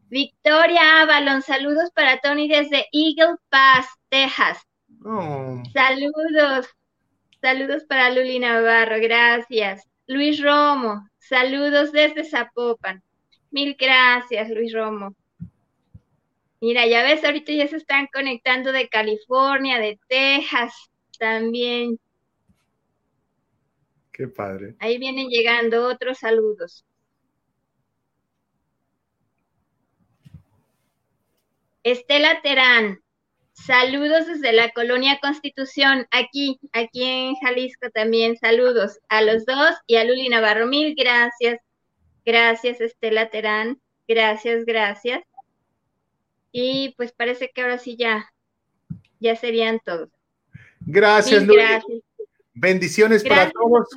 [0.09, 4.57] Victoria Avalon, saludos para Tony desde Eagle Pass, Texas.
[5.05, 5.61] Oh.
[5.73, 6.67] Saludos.
[7.41, 9.87] Saludos para Luli Navarro, gracias.
[10.07, 13.03] Luis Romo, Saludos desde Zapopan.
[13.51, 15.15] Mil gracias, Luis Romo.
[16.59, 20.73] Mira, ya ves, ahorita ya se están conectando de California, de Texas
[21.19, 21.99] también.
[24.11, 24.75] Qué padre.
[24.79, 26.83] Ahí vienen llegando otros saludos.
[31.89, 32.99] Estela Terán,
[33.53, 39.95] saludos desde la colonia Constitución, aquí, aquí en Jalisco también, saludos a los dos y
[39.95, 41.59] a Luli Navarro, mil gracias,
[42.25, 45.23] gracias Estela Terán, gracias, gracias.
[46.51, 48.31] Y pues parece que ahora sí ya,
[49.19, 50.09] ya serían todos.
[50.79, 51.63] Gracias, Luli.
[52.53, 53.87] Bendiciones para todos.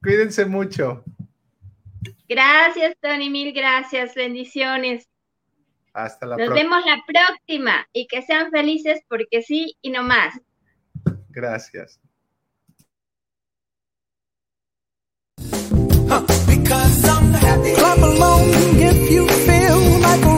[0.00, 1.02] Cuídense mucho.
[2.28, 5.08] Gracias, Tony, mil gracias, bendiciones.
[5.96, 6.76] Hasta la Nos próxima.
[6.76, 10.38] vemos la próxima y que sean felices porque sí y no más.
[11.30, 11.98] Gracias.
[16.46, 17.74] Because I'm happy.
[17.74, 20.35] Clap along if you feel like